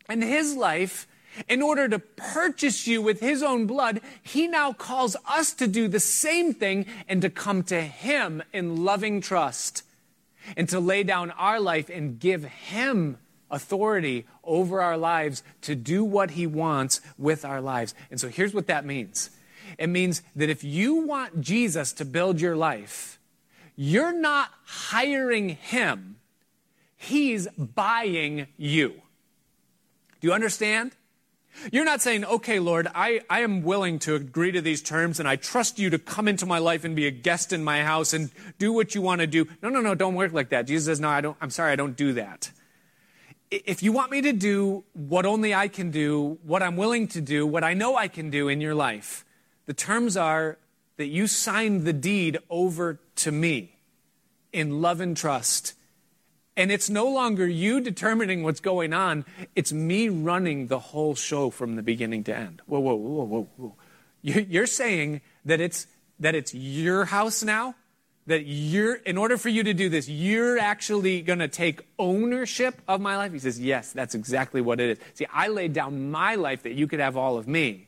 [0.09, 1.07] and his life
[1.47, 5.87] in order to purchase you with his own blood, he now calls us to do
[5.87, 9.83] the same thing and to come to him in loving trust
[10.57, 13.17] and to lay down our life and give him
[13.55, 17.95] authority over our lives to do what He wants with our lives.
[18.11, 19.31] And so here's what that means
[19.79, 23.19] it means that if you want Jesus to build your life,
[23.75, 26.17] you're not hiring Him,
[26.97, 28.89] He's buying you.
[30.21, 30.91] Do you understand?
[31.71, 35.27] You're not saying, okay, Lord, I, I am willing to agree to these terms and
[35.27, 38.11] I trust you to come into my life and be a guest in my house
[38.11, 38.29] and
[38.59, 39.47] do what you want to do.
[39.61, 40.67] No, no, no, don't work like that.
[40.67, 42.51] Jesus says, no, I don't, I'm sorry, I don't do that
[43.51, 47.21] if you want me to do what only I can do, what I'm willing to
[47.21, 49.25] do, what I know I can do in your life,
[49.65, 50.57] the terms are
[50.97, 53.77] that you sign the deed over to me
[54.53, 55.73] in love and trust.
[56.57, 59.25] And it's no longer you determining what's going on,
[59.55, 62.61] it's me running the whole show from the beginning to end.
[62.65, 63.75] Whoa, whoa, whoa, whoa, whoa.
[64.21, 65.85] You're saying that it's,
[66.19, 67.75] that it's your house now?
[68.27, 72.81] That you're, in order for you to do this, you're actually going to take ownership
[72.87, 73.31] of my life?
[73.31, 75.05] He says, Yes, that's exactly what it is.
[75.13, 77.87] See, I laid down my life that you could have all of me.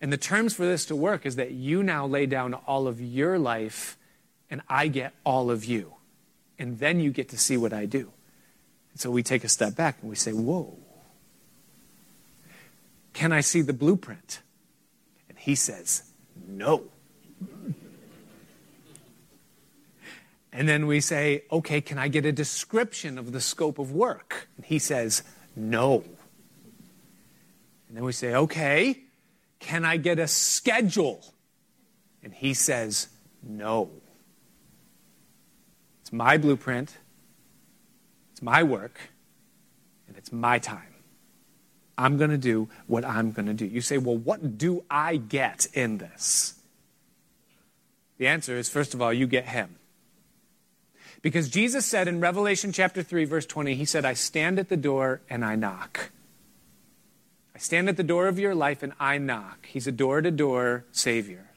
[0.00, 3.00] And the terms for this to work is that you now lay down all of
[3.00, 3.98] your life
[4.50, 5.94] and I get all of you.
[6.58, 8.12] And then you get to see what I do.
[8.92, 10.76] And so we take a step back and we say, Whoa,
[13.12, 14.40] can I see the blueprint?
[15.28, 16.02] And he says,
[16.46, 16.84] No.
[20.52, 24.48] And then we say, Okay, can I get a description of the scope of work?
[24.56, 25.22] And he says,
[25.54, 26.04] No.
[27.88, 29.00] And then we say, Okay,
[29.58, 31.34] can I get a schedule?
[32.22, 33.08] And he says,
[33.42, 33.90] No.
[36.00, 36.96] It's my blueprint,
[38.32, 38.98] it's my work,
[40.08, 40.86] and it's my time.
[41.96, 43.66] I'm going to do what I'm going to do.
[43.66, 46.54] You say, Well, what do I get in this?
[48.18, 49.76] The answer is first of all, you get him.
[51.22, 54.76] Because Jesus said in Revelation chapter 3, verse 20, He said, I stand at the
[54.76, 56.10] door and I knock.
[57.54, 59.66] I stand at the door of your life and I knock.
[59.66, 61.50] He's a door to door Savior.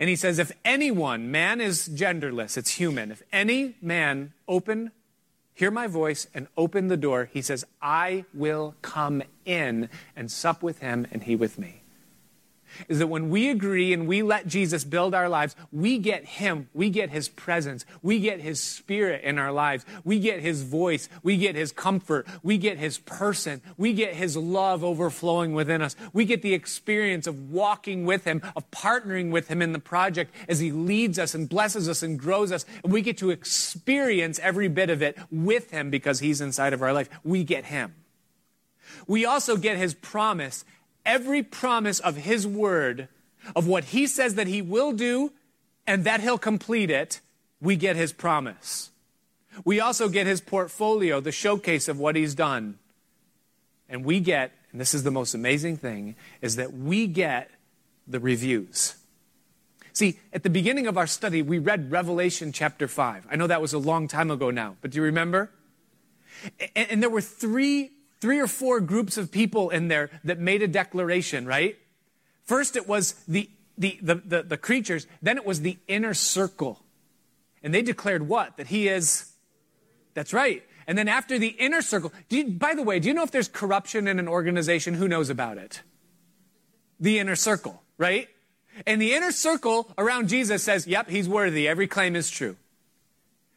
[0.00, 3.10] And he says, if anyone, man is genderless, it's human.
[3.10, 4.92] If any man open,
[5.54, 10.62] hear my voice and open the door, he says, I will come in and sup
[10.62, 11.77] with him and he with me
[12.88, 16.68] is that when we agree and we let Jesus build our lives, we get Him,
[16.74, 21.08] we get His presence, we get His Spirit in our lives, we get His voice,
[21.22, 25.96] we get His comfort, we get His person, we get His love overflowing within us,
[26.12, 30.34] we get the experience of walking with Him, of partnering with Him in the project
[30.48, 34.38] as He leads us and blesses us and grows us, and we get to experience
[34.40, 37.08] every bit of it with Him because He's inside of our life.
[37.24, 37.94] We get Him.
[39.06, 40.64] We also get His promise
[41.08, 43.08] every promise of His word,
[43.56, 45.32] of what He says that He will do
[45.86, 47.20] and that He'll complete it,
[47.60, 48.90] we get His promise.
[49.64, 52.78] We also get His portfolio, the showcase of what He's done.
[53.88, 57.50] And we get, and this is the most amazing thing, is that we get
[58.06, 58.94] the reviews.
[59.94, 63.26] See, at the beginning of our study, we read Revelation chapter 5.
[63.30, 65.50] I know that was a long time ago now, but do you remember?
[66.76, 67.90] And, there were three
[68.20, 71.78] three or four groups of people in there that made a declaration, right?
[72.44, 76.82] First, it was the, the, the, the, the creatures, then it was the inner circle.
[77.62, 78.56] And they declared what?
[78.56, 79.32] That he is.
[80.14, 80.62] That's right.
[80.86, 83.48] And then after the inner circle, you, by the way, do you know if there's
[83.48, 84.94] corruption in an organization?
[84.94, 85.82] Who knows about it?
[86.98, 88.28] The inner circle, right?
[88.86, 91.68] And the inner circle around Jesus says, yep, he's worthy.
[91.68, 92.56] Every claim is true.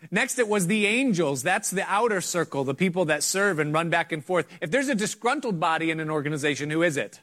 [0.09, 1.43] Next, it was the angels.
[1.43, 4.47] That's the outer circle, the people that serve and run back and forth.
[4.59, 7.19] If there's a disgruntled body in an organization, who is it?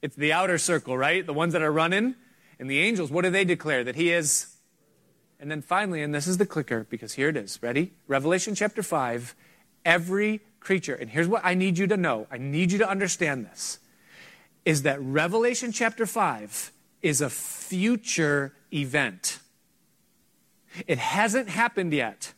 [0.00, 1.26] It's the outer circle, right?
[1.26, 2.14] The ones that are running.
[2.58, 3.84] And the angels, what do they declare?
[3.84, 4.54] That he is.
[5.38, 7.58] And then finally, and this is the clicker because here it is.
[7.62, 7.92] Ready?
[8.06, 9.34] Revelation chapter 5.
[9.84, 12.26] Every creature, and here's what I need you to know.
[12.30, 13.78] I need you to understand this.
[14.64, 19.38] Is that Revelation chapter 5 is a future event.
[20.86, 22.32] It hasn't happened yet.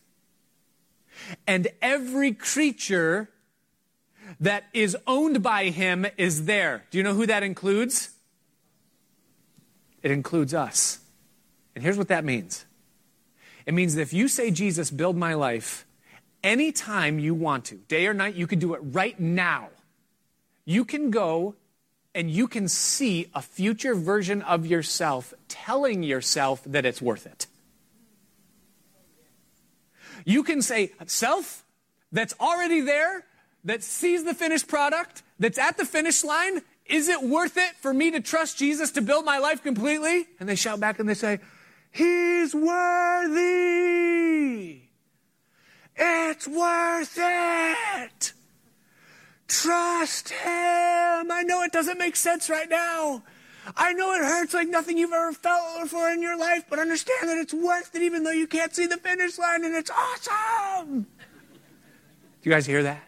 [1.47, 3.29] And every creature
[4.39, 6.85] that is owned by him is there.
[6.91, 8.11] Do you know who that includes?
[10.03, 11.01] It includes us.
[11.75, 12.65] And here's what that means
[13.67, 15.87] it means that if you say, Jesus, build my life,
[16.43, 19.69] anytime you want to, day or night, you can do it right now.
[20.65, 21.55] You can go
[22.15, 27.47] and you can see a future version of yourself telling yourself that it's worth it.
[30.25, 31.65] You can say, self
[32.13, 33.25] that's already there,
[33.65, 37.95] that sees the finished product, that's at the finish line, is it worth it for
[37.95, 40.27] me to trust Jesus to build my life completely?
[40.41, 41.39] And they shout back and they say,
[41.93, 43.41] He's worthy.
[45.97, 48.33] It's worth it.
[49.49, 51.31] Trust Him.
[51.31, 53.23] I know it doesn't make sense right now.
[53.77, 57.29] I know it hurts like nothing you've ever felt before in your life, but understand
[57.29, 61.03] that it's worth it even though you can't see the finish line and it's awesome.
[61.03, 63.03] Do you guys hear that?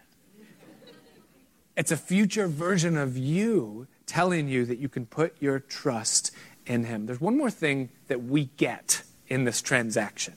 [1.77, 6.33] It's a future version of you telling you that you can put your trust
[6.67, 7.07] in Him.
[7.07, 10.35] There's one more thing that we get in this transaction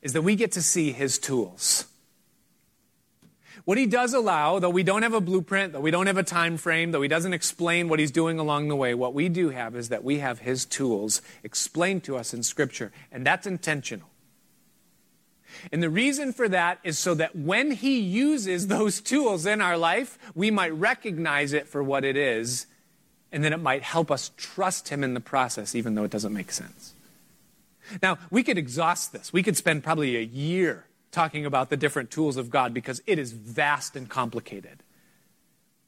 [0.00, 1.86] is that we get to see His tools.
[3.66, 6.22] What he does allow, though we don't have a blueprint, though we don't have a
[6.22, 9.50] time frame, though he doesn't explain what he's doing along the way, what we do
[9.50, 14.08] have is that we have his tools explained to us in Scripture, and that's intentional.
[15.72, 19.76] And the reason for that is so that when he uses those tools in our
[19.76, 22.68] life, we might recognize it for what it is,
[23.32, 26.32] and then it might help us trust him in the process, even though it doesn't
[26.32, 26.92] make sense.
[28.00, 29.32] Now, we could exhaust this.
[29.32, 33.18] We could spend probably a year talking about the different tools of God because it
[33.18, 34.82] is vast and complicated.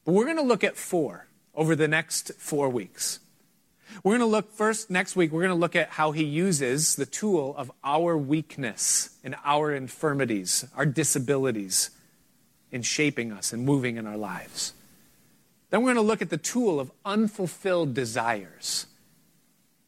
[0.04, 3.20] But we're going to look at four over the next four weeks.
[4.02, 6.96] We're going to look first next week, we're going to look at how he uses
[6.96, 11.90] the tool of our weakness and our infirmities, our disabilities
[12.70, 14.74] in shaping us and moving in our lives.
[15.70, 18.86] Then we're going to look at the tool of unfulfilled desires.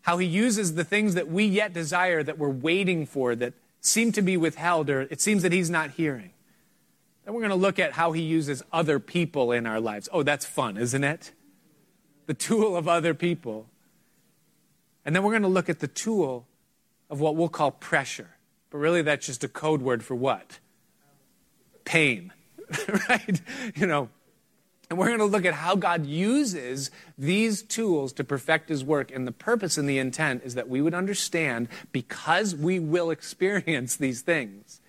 [0.03, 4.13] How he uses the things that we yet desire that we're waiting for that seem
[4.13, 6.31] to be withheld or it seems that he's not hearing.
[7.25, 10.09] Then we're going to look at how he uses other people in our lives.
[10.13, 11.33] Oh, that's fun, isn't it?
[12.27, 13.67] The tool of other people.
[15.05, 16.47] And then we're going to look at the tool
[17.09, 18.37] of what we'll call pressure.
[18.71, 20.61] But really, that's just a code word for what?
[21.85, 22.33] Pain,
[23.09, 23.41] right?
[23.75, 24.09] You know,
[24.91, 29.13] and we're going to look at how God uses these tools to perfect his work.
[29.15, 33.95] And the purpose and the intent is that we would understand, because we will experience
[33.95, 34.81] these things,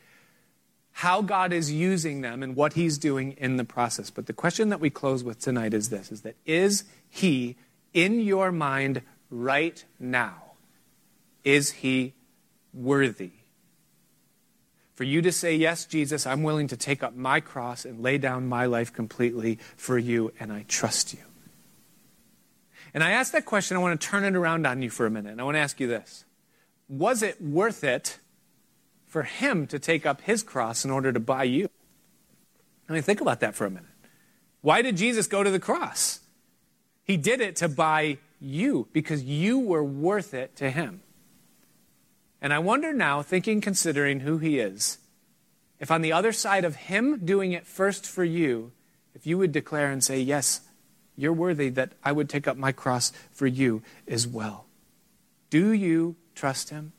[0.93, 4.09] how God is using them and what he's doing in the process.
[4.09, 7.55] But the question that we close with tonight is this is that is he
[7.93, 10.53] in your mind right now?
[11.43, 12.13] Is he
[12.73, 13.31] worthy?
[14.95, 18.17] For you to say, Yes, Jesus, I'm willing to take up my cross and lay
[18.17, 21.19] down my life completely for you, and I trust you.
[22.93, 25.09] And I ask that question, I want to turn it around on you for a
[25.09, 25.39] minute.
[25.39, 26.25] I want to ask you this
[26.89, 28.19] Was it worth it
[29.07, 31.69] for him to take up his cross in order to buy you?
[32.89, 33.85] I mean, think about that for a minute.
[34.61, 36.19] Why did Jesus go to the cross?
[37.03, 41.01] He did it to buy you because you were worth it to him.
[42.41, 44.97] And I wonder now, thinking, considering who he is,
[45.79, 48.71] if on the other side of him doing it first for you,
[49.13, 50.61] if you would declare and say, Yes,
[51.15, 54.65] you're worthy that I would take up my cross for you as well.
[55.49, 56.93] Do you trust him?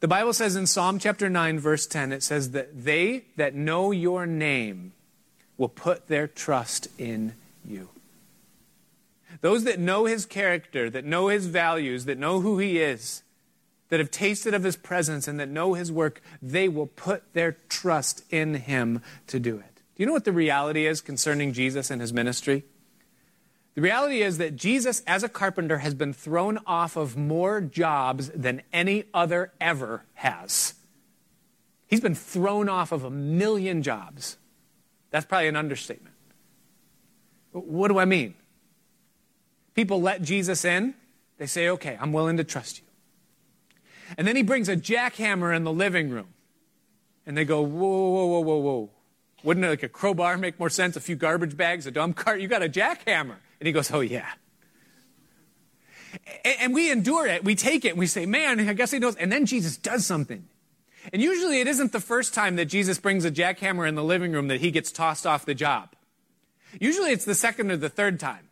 [0.00, 3.90] The Bible says in Psalm chapter 9, verse 10, it says that they that know
[3.90, 4.92] your name
[5.56, 7.88] will put their trust in you.
[9.40, 13.22] Those that know his character, that know his values, that know who he is,
[13.88, 17.56] that have tasted of his presence and that know his work, they will put their
[17.68, 19.76] trust in him to do it.
[19.76, 22.64] Do you know what the reality is concerning Jesus and his ministry?
[23.74, 28.28] The reality is that Jesus, as a carpenter, has been thrown off of more jobs
[28.30, 30.74] than any other ever has.
[31.86, 34.36] He's been thrown off of a million jobs.
[35.10, 36.14] That's probably an understatement.
[37.52, 38.34] What do I mean?
[39.74, 40.94] People let Jesus in,
[41.38, 42.84] they say, okay, I'm willing to trust you.
[44.16, 46.28] And then he brings a jackhammer in the living room.
[47.26, 48.90] And they go, whoa, whoa, whoa, whoa, whoa.
[49.44, 50.96] Wouldn't like a crowbar make more sense?
[50.96, 52.40] A few garbage bags, a dump cart?
[52.40, 53.36] You got a jackhammer.
[53.60, 54.28] And he goes, oh, yeah.
[56.60, 57.44] And we endure it.
[57.44, 57.96] We take it.
[57.96, 59.16] We say, man, I guess he knows.
[59.16, 60.48] And then Jesus does something.
[61.12, 64.32] And usually it isn't the first time that Jesus brings a jackhammer in the living
[64.32, 65.94] room that he gets tossed off the job.
[66.80, 68.47] Usually it's the second or the third time.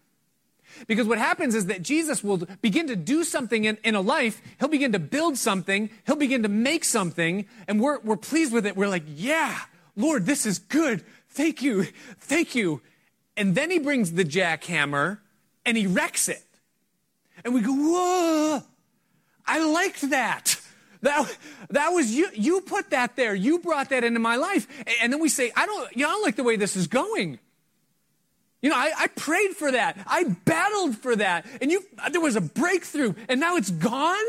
[0.86, 4.40] Because what happens is that Jesus will begin to do something in, in a life.
[4.58, 5.90] He'll begin to build something.
[6.06, 7.46] He'll begin to make something.
[7.66, 8.76] And we're, we're pleased with it.
[8.76, 9.58] We're like, yeah,
[9.96, 11.04] Lord, this is good.
[11.30, 11.84] Thank you.
[12.20, 12.82] Thank you.
[13.36, 15.18] And then he brings the jackhammer
[15.64, 16.42] and he wrecks it.
[17.44, 18.62] And we go, whoa,
[19.46, 20.60] I liked that.
[21.02, 21.36] That,
[21.70, 22.28] that was you.
[22.34, 23.34] You put that there.
[23.34, 24.66] You brought that into my life.
[25.02, 26.86] And then we say, I don't, you know, I don't like the way this is
[26.86, 27.38] going.
[28.66, 29.96] You know, I, I, prayed for that.
[30.08, 31.46] I battled for that.
[31.62, 34.24] And you, there was a breakthrough and now it's gone?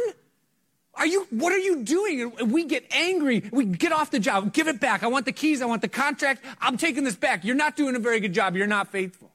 [0.94, 2.22] Are you, what are you doing?
[2.38, 3.50] And we get angry.
[3.52, 4.54] We get off the job.
[4.54, 5.02] Give it back.
[5.02, 5.60] I want the keys.
[5.60, 6.46] I want the contract.
[6.62, 7.46] I'm taking this back.
[7.46, 8.56] You're not doing a very good job.
[8.56, 9.32] You're not faithful.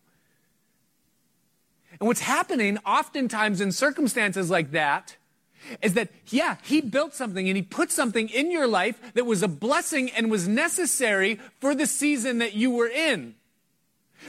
[1.99, 5.17] And what's happening oftentimes in circumstances like that
[5.81, 9.43] is that, yeah, he built something and he put something in your life that was
[9.43, 13.35] a blessing and was necessary for the season that you were in.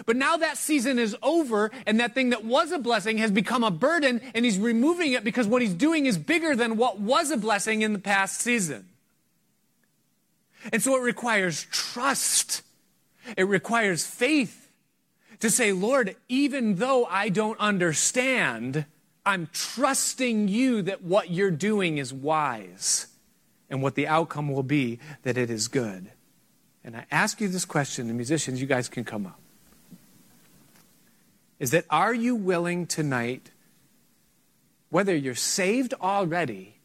[0.06, 3.64] But now that season is over, and that thing that was a blessing has become
[3.64, 7.32] a burden, and he's removing it because what he's doing is bigger than what was
[7.32, 8.88] a blessing in the past season.
[10.72, 12.62] And so it requires trust,
[13.38, 14.72] it requires faith
[15.39, 18.86] to say, Lord, even though I don't understand,
[19.26, 23.08] I'm trusting you that what you're doing is wise
[23.70, 26.12] and what the outcome will be, that it is good.
[26.84, 29.39] And I ask you this question, and musicians, you guys can come up
[31.64, 33.49] is that are you willing tonight,
[34.89, 36.76] whether you're saved already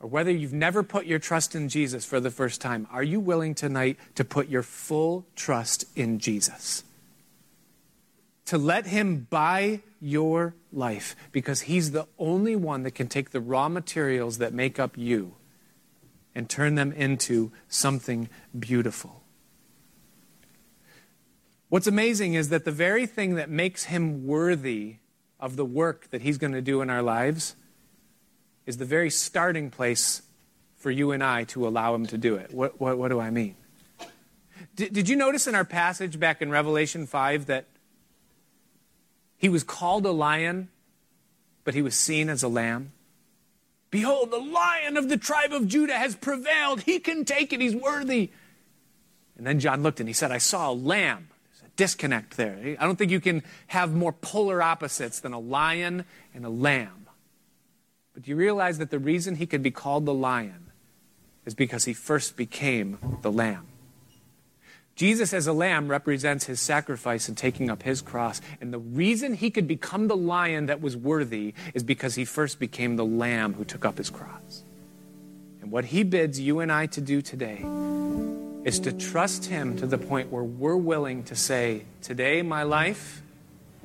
[0.00, 3.20] or whether you've never put your trust in Jesus for the first time, are you
[3.20, 6.82] willing tonight to put your full trust in Jesus?
[8.46, 13.40] To let Him buy your life because He's the only one that can take the
[13.40, 15.36] raw materials that make up you
[16.34, 18.28] and turn them into something
[18.58, 19.23] beautiful.
[21.74, 24.98] What's amazing is that the very thing that makes him worthy
[25.40, 27.56] of the work that He's going to do in our lives
[28.64, 30.22] is the very starting place
[30.76, 32.54] for you and I to allow Him to do it.
[32.54, 33.56] What, what, what do I mean?
[34.76, 37.66] Did, did you notice in our passage back in Revelation 5 that
[39.36, 40.68] He was called a lion,
[41.64, 42.92] but He was seen as a lamb?
[43.90, 46.82] Behold, the lion of the tribe of Judah has prevailed.
[46.82, 48.30] He can take it, he's worthy.
[49.36, 51.30] And then John looked and he said, I saw a lamb.
[51.76, 52.76] Disconnect there.
[52.78, 56.04] I don't think you can have more polar opposites than a lion
[56.34, 57.08] and a lamb.
[58.14, 60.70] But you realize that the reason he could be called the lion
[61.44, 63.66] is because he first became the lamb?
[64.94, 68.40] Jesus as a lamb represents his sacrifice in taking up his cross.
[68.60, 72.60] And the reason he could become the lion that was worthy is because he first
[72.60, 74.62] became the lamb who took up his cross.
[75.60, 77.64] And what he bids you and I to do today
[78.64, 83.22] is to trust him to the point where we're willing to say, Today, my life,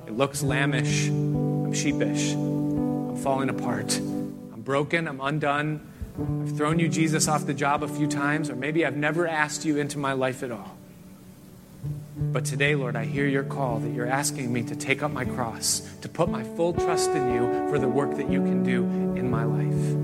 [0.08, 5.86] it looks lambish, I'm sheepish, I'm falling apart, I'm broken, I'm undone.
[6.18, 9.64] I've thrown you, Jesus, off the job a few times, or maybe I've never asked
[9.64, 10.76] you into my life at all.
[12.18, 15.24] But today, Lord, I hear your call that you're asking me to take up my
[15.24, 18.84] cross, to put my full trust in you for the work that you can do
[19.18, 19.96] in my life.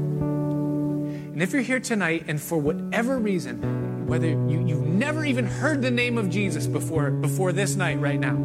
[1.34, 5.81] And if you're here tonight and for whatever reason, whether you, you've never even heard
[5.81, 8.35] the name of Jesus before, before this night right now,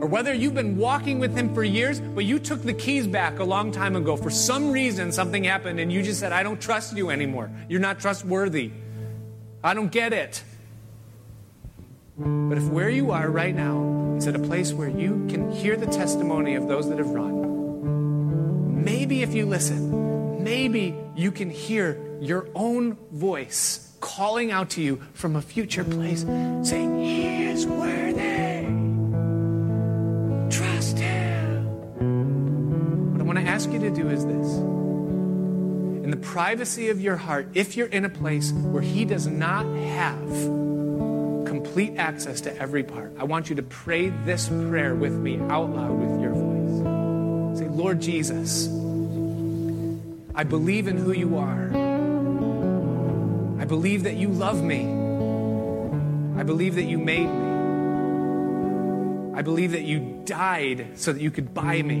[0.00, 3.38] or whether you've been walking with him for years, but you took the keys back
[3.38, 6.60] a long time ago, for some reason something happened and you just said, I don't
[6.60, 7.50] trust you anymore.
[7.68, 8.72] You're not trustworthy.
[9.62, 10.42] I don't get it.
[12.18, 15.76] But if where you are right now is at a place where you can hear
[15.76, 22.00] the testimony of those that have run, maybe if you listen, maybe you can hear
[22.20, 26.22] your own voice calling out to you from a future place
[26.68, 28.66] saying, He is worthy.
[30.50, 31.66] Trust Him.
[33.12, 34.56] What I want to ask you to do is this.
[36.04, 39.66] In the privacy of your heart, if you're in a place where He does not
[39.66, 40.66] have
[41.46, 43.12] complete access to every part.
[43.18, 47.58] I want you to pray this prayer with me out loud with your voice.
[47.58, 48.68] Say, Lord Jesus,
[50.34, 51.85] I believe in who you are.
[53.66, 54.84] I believe that you love me.
[56.38, 57.46] I believe that you made me.
[59.36, 61.96] I believe that you died so that you could buy me.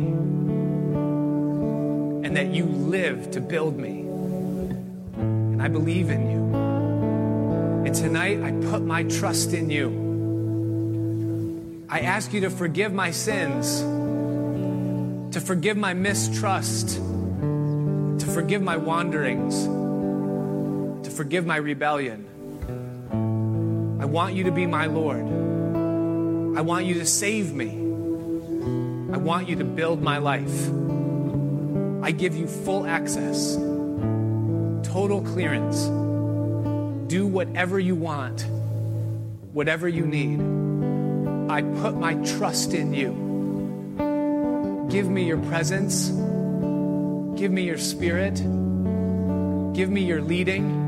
[2.24, 4.02] And that you live to build me.
[5.16, 6.54] And I believe in you.
[7.84, 9.90] And tonight, I put my trust in you.
[11.88, 13.80] I ask you to forgive my sins,
[15.34, 19.66] to forgive my mistrust, to forgive my wanderings,
[21.06, 22.26] to forgive my rebellion.
[24.00, 25.24] I want you to be my Lord.
[26.58, 27.70] I want you to save me.
[29.12, 30.70] I want you to build my life.
[32.04, 33.56] I give you full access,
[34.86, 35.88] total clearance
[37.08, 38.46] do whatever you want,
[39.52, 40.40] whatever you need.
[41.50, 44.88] I put my trust in you.
[44.90, 46.08] Give me your presence.
[47.38, 48.34] Give me your spirit.
[49.72, 50.85] Give me your leading.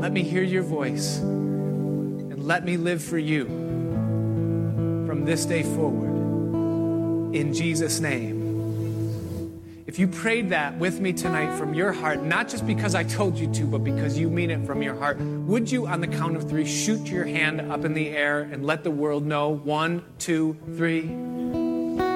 [0.00, 1.18] Let me hear your voice.
[1.18, 3.44] And let me live for you
[5.06, 7.34] from this day forward.
[7.34, 8.40] In Jesus' name.
[9.86, 13.36] If you prayed that with me tonight from your heart, not just because I told
[13.36, 16.34] you to, but because you mean it from your heart, would you, on the count
[16.34, 19.50] of three, shoot your hand up in the air and let the world know?
[19.50, 21.02] One, two, three.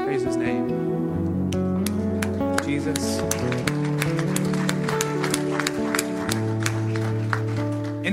[0.07, 1.51] Praise his name.
[2.65, 3.44] Jesus.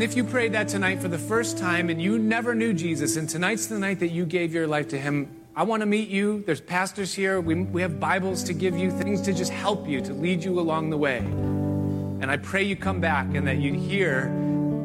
[0.01, 3.17] And if you prayed that tonight for the first time and you never knew Jesus,
[3.17, 6.09] and tonight's the night that you gave your life to him, I want to meet
[6.09, 6.41] you.
[6.43, 7.39] There's pastors here.
[7.39, 10.59] We, we have Bibles to give you, things to just help you, to lead you
[10.59, 11.19] along the way.
[11.19, 14.25] And I pray you come back and that you hear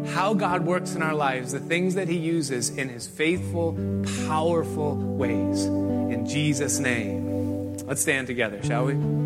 [0.09, 3.73] how God works in our lives, the things that He uses in His faithful,
[4.27, 5.65] powerful ways.
[5.65, 7.79] In Jesus' name.
[7.87, 9.26] Let's stand together, shall we?